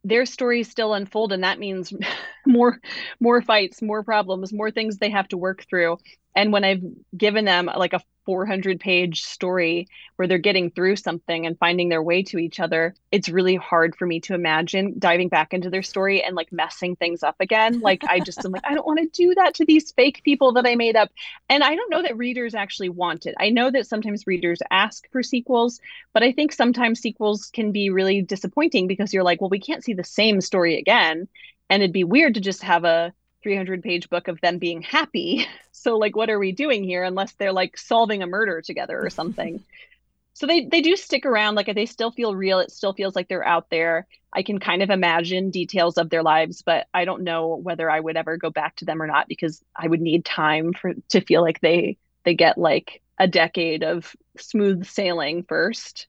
their 0.04 0.26
stories 0.26 0.70
still 0.70 0.94
unfold 0.94 1.32
and 1.34 1.44
that 1.44 1.60
means 1.60 1.94
more 2.48 2.80
more 3.20 3.42
fights 3.42 3.82
more 3.82 4.04
problems 4.04 4.54
more 4.54 4.72
things 4.72 4.98
they 4.98 5.10
have 5.10 5.28
to 5.28 5.38
work 5.38 5.66
through. 5.70 5.98
And 6.36 6.54
when 6.54 6.64
i've 6.64 6.84
given 7.16 7.46
them 7.46 7.66
like 7.66 7.94
a 7.94 8.02
400 8.30 8.80
page 8.80 9.24
story 9.24 9.88
where 10.16 10.28
they're 10.28 10.38
getting 10.38 10.70
through 10.70 10.98
something 10.98 11.48
and 11.48 11.58
finding 11.58 11.90
their 11.90 12.04
way 12.04 12.22
to 12.22 12.38
each 12.38 12.60
other 12.60 12.94
it's 13.12 13.28
really 13.28 13.56
hard 13.56 13.96
for 13.96 14.06
me 14.06 14.20
to 14.20 14.36
imagine 14.36 14.94
diving 15.00 15.30
back 15.30 15.52
into 15.52 15.72
their 15.72 15.82
story 15.82 16.22
and 16.22 16.36
like 16.36 16.52
messing 16.52 16.96
things 16.96 17.24
up 17.24 17.38
again. 17.40 17.80
Like 17.80 18.04
i 18.08 18.20
just 18.20 18.46
am 18.46 18.52
like 18.52 18.68
i 18.68 18.76
don't 18.76 18.86
want 18.86 19.00
to 19.00 19.08
do 19.08 19.34
that 19.34 19.56
to 19.56 19.66
these 19.66 19.92
fake 19.94 20.22
people 20.24 20.54
that 20.54 20.68
i 20.68 20.76
made 20.76 20.96
up. 20.96 21.10
And 21.50 21.64
i 21.64 21.76
don't 21.76 21.90
know 21.90 22.04
that 22.04 22.18
readers 22.18 22.54
actually 22.54 22.90
want 22.90 23.26
it. 23.26 23.34
I 23.40 23.50
know 23.50 23.72
that 23.72 23.88
sometimes 23.88 24.28
readers 24.28 24.60
ask 24.70 25.10
for 25.12 25.24
sequels 25.24 25.82
but 26.14 26.22
i 26.22 26.32
think 26.32 26.52
sometimes 26.52 27.00
sequels 27.00 27.50
can 27.52 27.72
be 27.72 27.90
really 27.90 28.22
disappointing 28.22 28.86
because 28.86 29.12
you're 29.12 29.24
like 29.24 29.42
well 29.42 29.50
we 29.50 29.60
can't 29.60 29.84
see 29.84 29.94
the 29.94 30.04
same 30.04 30.40
story 30.40 30.78
again. 30.78 31.28
And 31.72 31.82
it'd 31.82 31.94
be 31.94 32.04
weird 32.04 32.36
to 32.36 32.42
just 32.42 32.62
have 32.62 32.84
a 32.84 33.12
300 33.44 33.84
page 33.84 34.10
book 34.10 34.28
of 34.28 34.42
them 34.42 34.58
being 34.58 34.82
happy. 34.82 35.46
So 35.72 35.98
like 35.98 36.14
what 36.14 36.30
are 36.30 36.40
we 36.40 36.52
doing 36.52 36.84
here 36.84 37.06
unless 37.06 37.32
they're 37.34 37.54
like 37.54 37.78
solving 37.78 38.22
a 38.22 38.28
murder 38.28 38.62
together 38.62 39.00
or 39.02 39.10
something. 39.10 39.64
so 40.34 40.46
they 40.46 40.66
they 40.66 40.82
do 40.82 40.98
stick 40.98 41.26
around 41.26 41.56
like 41.56 41.74
they 41.74 41.86
still 41.86 42.12
feel 42.12 42.36
real. 42.36 42.60
It 42.60 42.72
still 42.72 42.92
feels 42.92 43.16
like 43.16 43.30
they're 43.30 43.48
out 43.48 43.70
there. 43.70 44.06
I 44.34 44.44
can 44.44 44.60
kind 44.60 44.84
of 44.84 44.90
imagine 44.90 45.52
details 45.52 45.98
of 45.98 46.10
their 46.10 46.22
lives, 46.22 46.64
but 46.64 46.88
I 46.94 47.06
don't 47.06 47.24
know 47.24 47.56
whether 47.56 47.90
I 47.90 48.00
would 48.00 48.18
ever 48.18 48.36
go 48.36 48.50
back 48.50 48.76
to 48.78 48.86
them 48.86 49.02
or 49.02 49.08
not 49.08 49.30
because 49.30 49.64
I 49.74 49.88
would 49.88 50.02
need 50.02 50.26
time 50.26 50.74
for 50.74 50.94
to 51.10 51.22
feel 51.22 51.42
like 51.42 51.62
they 51.62 51.98
they 52.26 52.36
get 52.36 52.58
like 52.58 53.02
a 53.18 53.28
decade 53.28 53.84
of 53.84 54.16
smooth 54.38 54.86
sailing 54.86 55.44
first. 55.44 56.08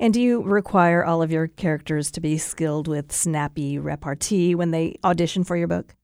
And 0.00 0.12
do 0.12 0.20
you 0.20 0.42
require 0.42 1.04
all 1.04 1.22
of 1.22 1.30
your 1.30 1.46
characters 1.46 2.10
to 2.12 2.20
be 2.20 2.38
skilled 2.38 2.88
with 2.88 3.12
snappy 3.12 3.78
repartee 3.78 4.54
when 4.54 4.70
they 4.72 4.96
audition 5.04 5.44
for 5.44 5.56
your 5.56 5.68
book? 5.68 5.94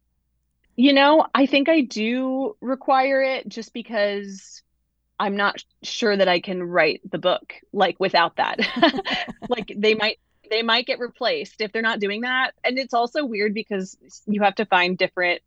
You 0.81 0.95
know, 0.95 1.27
I 1.35 1.45
think 1.45 1.69
I 1.69 1.83
do 1.83 2.57
require 2.63 3.21
it 3.21 3.47
just 3.47 3.75
because 3.75 4.63
I'm 5.19 5.37
not 5.37 5.63
sure 5.83 6.17
that 6.17 6.27
I 6.27 6.41
can 6.41 6.63
write 6.63 7.03
the 7.11 7.19
book 7.19 7.53
like 7.75 8.01
without 8.01 8.37
that. 8.37 8.61
like 9.51 9.71
they 9.77 9.93
might 9.93 10.21
they 10.49 10.63
might 10.63 10.87
get 10.87 10.99
replaced 10.99 11.61
if 11.61 11.71
they're 11.71 11.83
not 11.83 12.01
doing 12.01 12.23
that. 12.23 12.53
And 12.65 12.79
it's 12.79 12.95
also 12.95 13.27
weird 13.27 13.53
because 13.53 13.95
you 14.27 14.41
have 14.41 14.55
to 14.55 14.65
find 14.65 14.97
different 14.97 15.43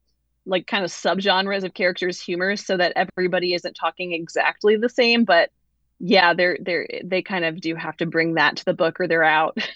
like 0.45 0.67
kind 0.67 0.85
of 0.85 0.91
subgenres 0.91 1.63
of 1.63 1.73
characters 1.73 2.21
humor 2.21 2.55
so 2.55 2.77
that 2.77 2.93
everybody 2.95 3.55
isn't 3.55 3.73
talking 3.73 4.13
exactly 4.13 4.75
the 4.75 4.87
same, 4.87 5.23
but 5.23 5.49
yeah, 5.97 6.35
they're 6.35 6.59
they're 6.61 6.87
they 7.03 7.23
kind 7.23 7.43
of 7.43 7.59
do 7.59 7.73
have 7.73 7.97
to 7.97 8.05
bring 8.05 8.35
that 8.35 8.57
to 8.57 8.65
the 8.65 8.75
book 8.75 8.99
or 8.99 9.07
they're 9.07 9.23
out. 9.23 9.57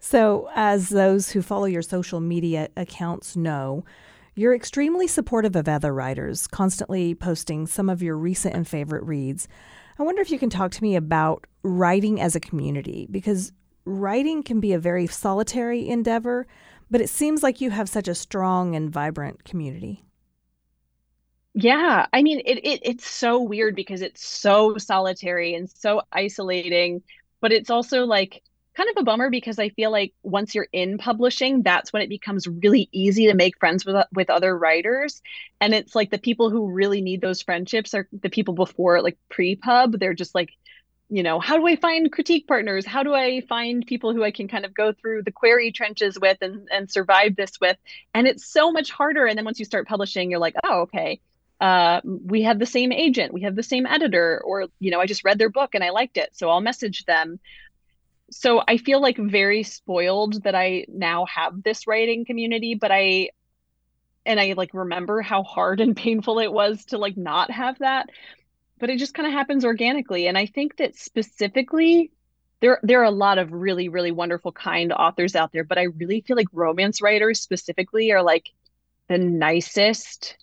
So, 0.00 0.50
as 0.54 0.90
those 0.90 1.30
who 1.30 1.40
follow 1.40 1.64
your 1.64 1.80
social 1.80 2.20
media 2.20 2.68
accounts 2.76 3.36
know, 3.36 3.86
you're 4.34 4.54
extremely 4.54 5.06
supportive 5.06 5.56
of 5.56 5.68
other 5.68 5.94
writers, 5.94 6.46
constantly 6.46 7.14
posting 7.14 7.66
some 7.66 7.88
of 7.88 8.02
your 8.02 8.16
recent 8.16 8.54
and 8.54 8.66
favorite 8.66 9.04
reads. 9.04 9.48
I 9.98 10.02
wonder 10.02 10.22
if 10.22 10.30
you 10.30 10.38
can 10.38 10.50
talk 10.50 10.72
to 10.72 10.82
me 10.82 10.96
about 10.96 11.46
writing 11.62 12.20
as 12.20 12.34
a 12.34 12.40
community, 12.40 13.06
because 13.10 13.52
writing 13.84 14.42
can 14.42 14.60
be 14.60 14.72
a 14.72 14.78
very 14.78 15.06
solitary 15.06 15.88
endeavor, 15.88 16.46
but 16.90 17.00
it 17.00 17.08
seems 17.08 17.42
like 17.42 17.60
you 17.60 17.70
have 17.70 17.88
such 17.88 18.08
a 18.08 18.14
strong 18.14 18.74
and 18.74 18.90
vibrant 18.90 19.44
community. 19.44 20.04
Yeah, 21.54 22.06
I 22.12 22.22
mean, 22.22 22.40
it, 22.44 22.58
it 22.64 22.80
it's 22.82 23.06
so 23.08 23.40
weird 23.40 23.76
because 23.76 24.02
it's 24.02 24.26
so 24.26 24.76
solitary 24.76 25.54
and 25.54 25.70
so 25.70 26.02
isolating, 26.12 27.02
but 27.40 27.52
it's 27.52 27.70
also 27.70 28.04
like 28.04 28.42
kind 28.76 28.90
of 28.90 28.96
a 29.00 29.04
bummer 29.04 29.30
because 29.30 29.58
I 29.58 29.68
feel 29.70 29.90
like 29.90 30.12
once 30.22 30.54
you're 30.54 30.68
in 30.72 30.98
publishing, 30.98 31.62
that's 31.62 31.92
when 31.92 32.02
it 32.02 32.08
becomes 32.08 32.46
really 32.46 32.88
easy 32.92 33.26
to 33.26 33.34
make 33.34 33.58
friends 33.58 33.86
with 33.86 33.96
with 34.12 34.30
other 34.30 34.56
writers. 34.56 35.22
And 35.60 35.74
it's 35.74 35.94
like 35.94 36.10
the 36.10 36.18
people 36.18 36.50
who 36.50 36.70
really 36.70 37.00
need 37.00 37.20
those 37.20 37.42
friendships 37.42 37.94
are 37.94 38.08
the 38.12 38.30
people 38.30 38.54
before 38.54 39.00
like 39.00 39.18
pre-pub. 39.28 39.98
They're 39.98 40.14
just 40.14 40.34
like, 40.34 40.50
you 41.08 41.22
know, 41.22 41.38
how 41.38 41.56
do 41.56 41.66
I 41.66 41.76
find 41.76 42.10
critique 42.10 42.48
partners? 42.48 42.84
How 42.84 43.02
do 43.02 43.14
I 43.14 43.42
find 43.42 43.86
people 43.86 44.12
who 44.12 44.24
I 44.24 44.32
can 44.32 44.48
kind 44.48 44.64
of 44.64 44.74
go 44.74 44.92
through 44.92 45.22
the 45.22 45.32
query 45.32 45.70
trenches 45.70 46.18
with 46.18 46.38
and 46.40 46.68
and 46.72 46.90
survive 46.90 47.36
this 47.36 47.60
with? 47.60 47.76
And 48.12 48.26
it's 48.26 48.44
so 48.46 48.72
much 48.72 48.90
harder. 48.90 49.26
And 49.26 49.38
then 49.38 49.44
once 49.44 49.58
you 49.58 49.64
start 49.64 49.86
publishing, 49.86 50.30
you're 50.30 50.40
like, 50.40 50.56
oh, 50.64 50.82
okay. 50.82 51.20
Uh, 51.60 52.00
we 52.04 52.42
have 52.42 52.58
the 52.58 52.66
same 52.66 52.90
agent, 52.90 53.32
we 53.32 53.42
have 53.42 53.54
the 53.54 53.62
same 53.62 53.86
editor, 53.86 54.42
or 54.44 54.66
you 54.80 54.90
know, 54.90 55.00
I 55.00 55.06
just 55.06 55.24
read 55.24 55.38
their 55.38 55.48
book 55.48 55.74
and 55.74 55.84
I 55.84 55.90
liked 55.90 56.16
it, 56.16 56.30
so 56.32 56.50
I'll 56.50 56.60
message 56.60 57.04
them 57.04 57.38
so 58.34 58.62
I 58.66 58.78
feel 58.78 59.00
like 59.00 59.16
very 59.16 59.62
spoiled 59.62 60.42
that 60.42 60.54
I 60.56 60.86
now 60.88 61.24
have 61.26 61.62
this 61.62 61.86
writing 61.86 62.24
community, 62.24 62.74
but 62.74 62.90
I 62.90 63.30
and 64.26 64.40
I 64.40 64.54
like 64.54 64.74
remember 64.74 65.22
how 65.22 65.42
hard 65.44 65.80
and 65.84 65.96
painful 65.96 66.40
it 66.40 66.52
was 66.52 66.84
to 66.86 66.98
like 66.98 67.16
not 67.16 67.50
have 67.50 67.78
that. 67.78 68.10
But 68.80 68.90
it 68.90 68.98
just 68.98 69.14
kind 69.14 69.26
of 69.26 69.32
happens 69.32 69.64
organically. 69.64 70.26
And 70.26 70.36
I 70.36 70.46
think 70.46 70.78
that 70.78 70.96
specifically 70.96 72.10
there 72.60 72.80
there 72.82 73.00
are 73.00 73.04
a 73.04 73.10
lot 73.10 73.38
of 73.38 73.52
really, 73.52 73.88
really 73.88 74.10
wonderful, 74.10 74.50
kind 74.50 74.92
authors 74.92 75.36
out 75.36 75.52
there, 75.52 75.64
but 75.64 75.78
I 75.78 75.84
really 75.84 76.20
feel 76.22 76.36
like 76.36 76.48
romance 76.52 77.00
writers 77.00 77.40
specifically 77.40 78.10
are 78.10 78.22
like 78.22 78.50
the 79.08 79.18
nicest 79.18 80.36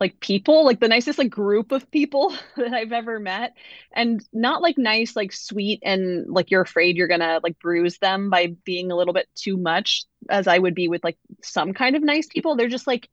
like 0.00 0.20
people 0.20 0.64
like 0.64 0.80
the 0.80 0.88
nicest 0.88 1.18
like 1.18 1.30
group 1.30 1.72
of 1.72 1.90
people 1.90 2.32
that 2.56 2.72
i've 2.72 2.92
ever 2.92 3.18
met 3.18 3.54
and 3.92 4.24
not 4.32 4.62
like 4.62 4.78
nice 4.78 5.16
like 5.16 5.32
sweet 5.32 5.80
and 5.84 6.26
like 6.28 6.50
you're 6.50 6.62
afraid 6.62 6.96
you're 6.96 7.08
gonna 7.08 7.40
like 7.42 7.58
bruise 7.58 7.98
them 7.98 8.30
by 8.30 8.54
being 8.64 8.90
a 8.90 8.96
little 8.96 9.14
bit 9.14 9.28
too 9.34 9.56
much 9.56 10.04
as 10.30 10.46
i 10.46 10.58
would 10.58 10.74
be 10.74 10.88
with 10.88 11.02
like 11.04 11.18
some 11.42 11.72
kind 11.72 11.96
of 11.96 12.02
nice 12.02 12.26
people. 12.26 12.56
They're 12.56 12.68
just 12.68 12.86
like 12.86 13.08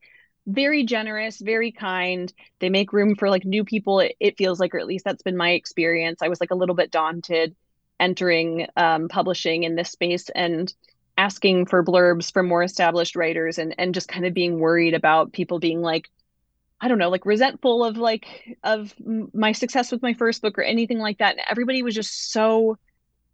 very 0.48 0.86
generous 0.86 1.40
very 1.40 1.72
kind. 1.72 2.32
They 2.60 2.70
make 2.70 2.94
room 2.94 3.16
for 3.16 3.30
like 3.30 3.46
new 3.46 3.64
people 3.64 4.00
it, 4.00 4.16
it 4.20 4.38
feels 4.38 4.60
like 4.60 4.76
or 4.76 4.80
at 4.80 4.88
least 4.88 5.06
that's 5.06 5.24
been 5.24 5.38
my 5.38 5.52
experience. 5.52 6.22
I 6.22 6.28
was 6.28 6.40
like 6.40 6.52
a 6.52 6.56
little 6.56 6.76
bit 6.76 6.92
daunted 6.92 7.56
entering 8.00 8.68
um, 8.76 9.08
publishing 9.08 9.64
in 9.64 9.76
this 9.76 9.92
space 9.92 10.30
and 10.36 10.74
asking 11.18 11.66
for 11.66 11.84
blurbs 11.84 12.32
from 12.32 12.48
more 12.48 12.62
established 12.62 13.16
writers 13.16 13.58
and 13.58 13.74
and 13.78 13.94
just 13.94 14.10
kind 14.10 14.26
of 14.26 14.34
being 14.34 14.60
worried 14.60 14.94
about 14.94 15.34
people 15.34 15.60
being 15.60 15.82
like 15.82 16.10
I 16.86 16.88
don't 16.88 17.00
know, 17.00 17.10
like 17.10 17.26
resentful 17.26 17.84
of 17.84 17.98
like 17.98 18.28
of 18.64 18.94
my 19.34 19.54
success 19.54 19.92
with 19.92 20.04
my 20.04 20.14
first 20.14 20.44
book 20.44 20.56
or 20.60 20.62
anything 20.62 21.00
like 21.00 21.18
that. 21.18 21.32
And 21.32 21.42
everybody 21.50 21.82
was 21.82 21.96
just 21.96 22.32
so 22.32 22.78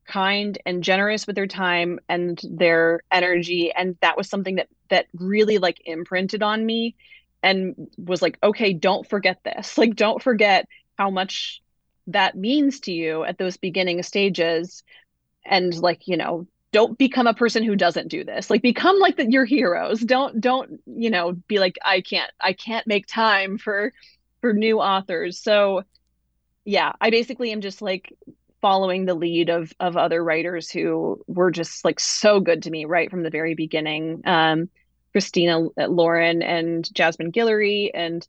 kind 0.07 0.57
and 0.65 0.81
generous 0.81 1.27
with 1.27 1.35
their 1.35 1.47
time 1.47 1.99
and 2.07 2.39
their 2.49 3.01
energy 3.11 3.73
and 3.75 3.97
that 4.01 4.15
was 4.15 4.29
something 4.29 4.55
that 4.55 4.69
that 4.89 5.07
really 5.13 5.57
like 5.57 5.81
imprinted 5.83 6.41
on 6.41 6.65
me 6.65 6.95
and 7.43 7.75
was 7.97 8.21
like 8.21 8.37
okay 8.41 8.73
don't 8.73 9.07
forget 9.07 9.37
this 9.43 9.77
like 9.77 9.95
don't 9.95 10.23
forget 10.23 10.65
how 10.97 11.09
much 11.09 11.61
that 12.07 12.35
means 12.35 12.79
to 12.79 12.93
you 12.93 13.23
at 13.23 13.37
those 13.37 13.57
beginning 13.57 14.01
stages 14.01 14.81
and 15.45 15.75
like 15.75 16.07
you 16.07 16.17
know 16.17 16.47
don't 16.71 16.97
become 16.97 17.27
a 17.27 17.34
person 17.34 17.63
who 17.63 17.75
doesn't 17.75 18.07
do 18.07 18.23
this. 18.23 18.49
Like 18.49 18.62
become 18.62 18.97
like 18.99 19.17
the, 19.17 19.29
your 19.29 19.45
heroes. 19.45 19.99
Don't 19.99 20.39
don't 20.39 20.79
you 20.86 21.10
know 21.10 21.34
be 21.47 21.60
like 21.60 21.77
i 21.84 22.01
can't 22.01 22.31
i 22.39 22.53
can't 22.53 22.88
make 22.88 23.07
time 23.07 23.57
for 23.57 23.93
for 24.39 24.53
new 24.53 24.79
authors. 24.79 25.39
So 25.39 25.84
yeah 26.63 26.93
i 27.01 27.10
basically 27.10 27.51
am 27.51 27.62
just 27.62 27.81
like 27.81 28.13
following 28.62 29.05
the 29.05 29.15
lead 29.15 29.49
of 29.49 29.73
of 29.79 29.97
other 29.97 30.23
writers 30.23 30.69
who 30.69 31.21
were 31.27 31.51
just 31.51 31.84
like 31.84 31.99
so 31.99 32.39
good 32.39 32.63
to 32.63 32.69
me 32.71 32.86
right 32.86 33.10
from 33.10 33.23
the 33.23 33.29
very 33.29 33.55
beginning. 33.55 34.21
Um 34.25 34.69
christina 35.12 35.67
lauren 35.89 36.41
and 36.41 36.93
jasmine 36.93 37.34
guillory 37.34 37.91
and 37.93 38.25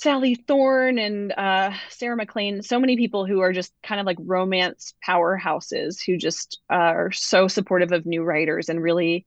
Sally 0.00 0.36
Thorne 0.36 0.96
and 0.96 1.32
uh, 1.32 1.72
Sarah 1.88 2.14
MacLean, 2.14 2.62
so 2.62 2.78
many 2.78 2.96
people 2.96 3.26
who 3.26 3.40
are 3.40 3.52
just 3.52 3.72
kind 3.82 4.00
of 4.00 4.06
like 4.06 4.16
romance 4.20 4.94
powerhouses 5.04 5.96
who 6.06 6.16
just 6.16 6.60
uh, 6.70 6.74
are 6.74 7.10
so 7.10 7.48
supportive 7.48 7.90
of 7.90 8.06
new 8.06 8.22
writers 8.22 8.68
and 8.68 8.80
really 8.80 9.26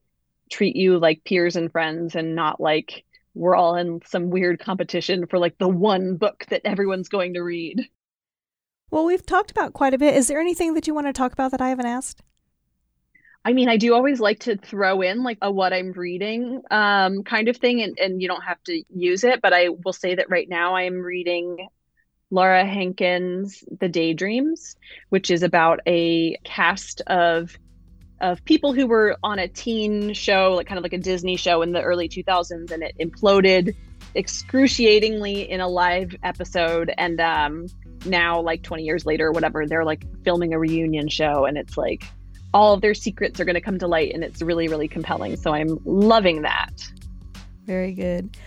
treat 0.49 0.77
you 0.77 0.97
like 0.97 1.25
peers 1.25 1.57
and 1.57 1.73
friends 1.73 2.15
and 2.15 2.35
not 2.35 2.61
like 2.61 3.03
we're 3.33 3.53
all 3.53 3.75
in 3.75 3.99
some 4.05 4.29
weird 4.29 4.61
competition 4.61 5.27
for 5.27 5.39
like 5.39 5.57
the 5.57 5.67
one 5.67 6.15
book 6.15 6.45
that 6.47 6.61
everyone's 6.63 7.09
going 7.09 7.33
to 7.33 7.41
read. 7.41 7.85
Well, 8.91 9.03
we've 9.03 9.25
talked 9.25 9.51
about 9.51 9.73
quite 9.73 9.93
a 9.93 9.97
bit. 9.97 10.15
Is 10.15 10.29
there 10.29 10.39
anything 10.39 10.75
that 10.75 10.87
you 10.87 10.93
want 10.93 11.07
to 11.07 11.13
talk 11.13 11.33
about 11.33 11.51
that 11.51 11.61
I 11.61 11.67
haven't 11.67 11.85
asked? 11.85 12.23
I 13.43 13.53
mean, 13.53 13.69
I 13.69 13.77
do 13.77 13.95
always 13.95 14.19
like 14.19 14.39
to 14.41 14.55
throw 14.55 15.01
in 15.01 15.23
like 15.23 15.39
a 15.41 15.51
what 15.51 15.73
I'm 15.73 15.93
reading 15.93 16.61
um, 16.69 17.23
kind 17.23 17.47
of 17.47 17.57
thing, 17.57 17.81
and, 17.81 17.97
and 17.97 18.21
you 18.21 18.27
don't 18.27 18.43
have 18.43 18.61
to 18.65 18.83
use 18.93 19.23
it, 19.23 19.41
but 19.41 19.51
I 19.51 19.69
will 19.69 19.93
say 19.93 20.15
that 20.15 20.29
right 20.29 20.47
now 20.47 20.75
I 20.75 20.83
am 20.83 21.01
reading 21.01 21.67
Laura 22.29 22.63
Hankin's 22.65 23.63
The 23.79 23.89
Daydreams, 23.89 24.75
which 25.09 25.31
is 25.31 25.41
about 25.41 25.79
a 25.87 26.37
cast 26.43 27.01
of 27.07 27.57
of 28.21 28.45
people 28.45 28.71
who 28.73 28.85
were 28.85 29.17
on 29.23 29.39
a 29.39 29.47
teen 29.47 30.13
show, 30.13 30.53
like 30.55 30.67
kind 30.67 30.77
of 30.77 30.83
like 30.83 30.93
a 30.93 30.99
Disney 30.99 31.35
show 31.35 31.63
in 31.63 31.71
the 31.71 31.81
early 31.81 32.07
2000s, 32.07 32.69
and 32.69 32.83
it 32.83 32.95
imploded 32.99 33.75
excruciatingly 34.15 35.49
in 35.49 35.59
a 35.59 35.67
live 35.67 36.15
episode. 36.21 36.93
And 36.95 37.19
um, 37.19 37.65
now, 38.05 38.39
like 38.39 38.61
20 38.61 38.83
years 38.83 39.07
later, 39.07 39.31
whatever, 39.31 39.65
they're 39.65 39.83
like 39.83 40.05
filming 40.23 40.53
a 40.53 40.59
reunion 40.59 41.07
show, 41.09 41.45
and 41.45 41.57
it's 41.57 41.75
like 41.75 42.03
all 42.53 42.73
of 42.73 42.81
their 42.81 42.93
secrets 42.93 43.39
are 43.39 43.45
going 43.45 43.55
to 43.55 43.61
come 43.61 43.79
to 43.79 43.87
light 43.87 44.13
and 44.13 44.23
it's 44.23 44.41
really 44.41 44.67
really 44.67 44.87
compelling. 44.87 45.35
So 45.37 45.53
i'm 45.53 45.79
loving 45.85 46.41
that. 46.41 46.71
Very 47.65 47.93
good. 47.93 48.37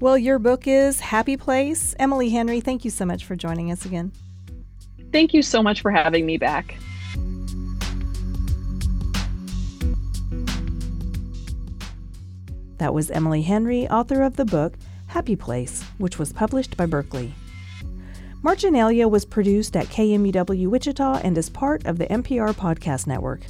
Well 0.00 0.18
your 0.18 0.38
book 0.38 0.66
is 0.66 1.00
happy 1.00 1.36
place. 1.36 1.94
Emily 1.98 2.30
henry 2.30 2.60
thank 2.60 2.84
you 2.84 2.90
so 2.90 3.04
much 3.04 3.24
for 3.24 3.36
joining 3.36 3.70
us 3.70 3.84
again. 3.84 4.12
Thank 5.12 5.32
you 5.32 5.42
so 5.42 5.62
much 5.62 5.80
for 5.80 5.90
having 5.90 6.26
me 6.26 6.38
back. 6.38 6.76
That 12.78 12.92
was 12.92 13.10
emily 13.10 13.42
henry 13.42 13.88
author 13.88 14.22
of 14.22 14.36
the 14.36 14.44
book 14.44 14.74
happy 15.06 15.36
place 15.36 15.82
which 15.98 16.18
was 16.18 16.32
published 16.32 16.76
by 16.76 16.86
berkley 16.86 17.32
Marginalia 18.44 19.08
was 19.08 19.24
produced 19.24 19.74
at 19.74 19.86
KMUW 19.86 20.68
Wichita 20.68 21.20
and 21.24 21.38
is 21.38 21.48
part 21.48 21.86
of 21.86 21.96
the 21.96 22.04
NPR 22.08 22.52
Podcast 22.52 23.06
Network. 23.06 23.40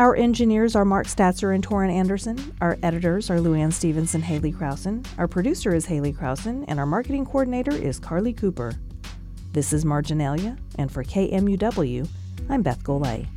Our 0.00 0.16
engineers 0.16 0.74
are 0.74 0.84
Mark 0.84 1.06
Statzer 1.06 1.54
and 1.54 1.64
Torin 1.64 1.88
Anderson. 1.88 2.52
Our 2.60 2.76
editors 2.82 3.30
are 3.30 3.36
Luann 3.36 3.72
Stevens 3.72 4.12
and 4.12 4.24
Haley 4.24 4.50
Krausen. 4.50 5.06
Our 5.18 5.28
producer 5.28 5.72
is 5.72 5.86
Haley 5.86 6.12
Krausen, 6.12 6.64
and 6.66 6.80
our 6.80 6.84
marketing 6.84 7.24
coordinator 7.26 7.76
is 7.76 8.00
Carly 8.00 8.32
Cooper. 8.32 8.72
This 9.52 9.72
is 9.72 9.84
Marginalia, 9.84 10.56
and 10.78 10.90
for 10.90 11.04
KMUW, 11.04 12.08
I'm 12.48 12.62
Beth 12.62 12.82
Golay. 12.82 13.28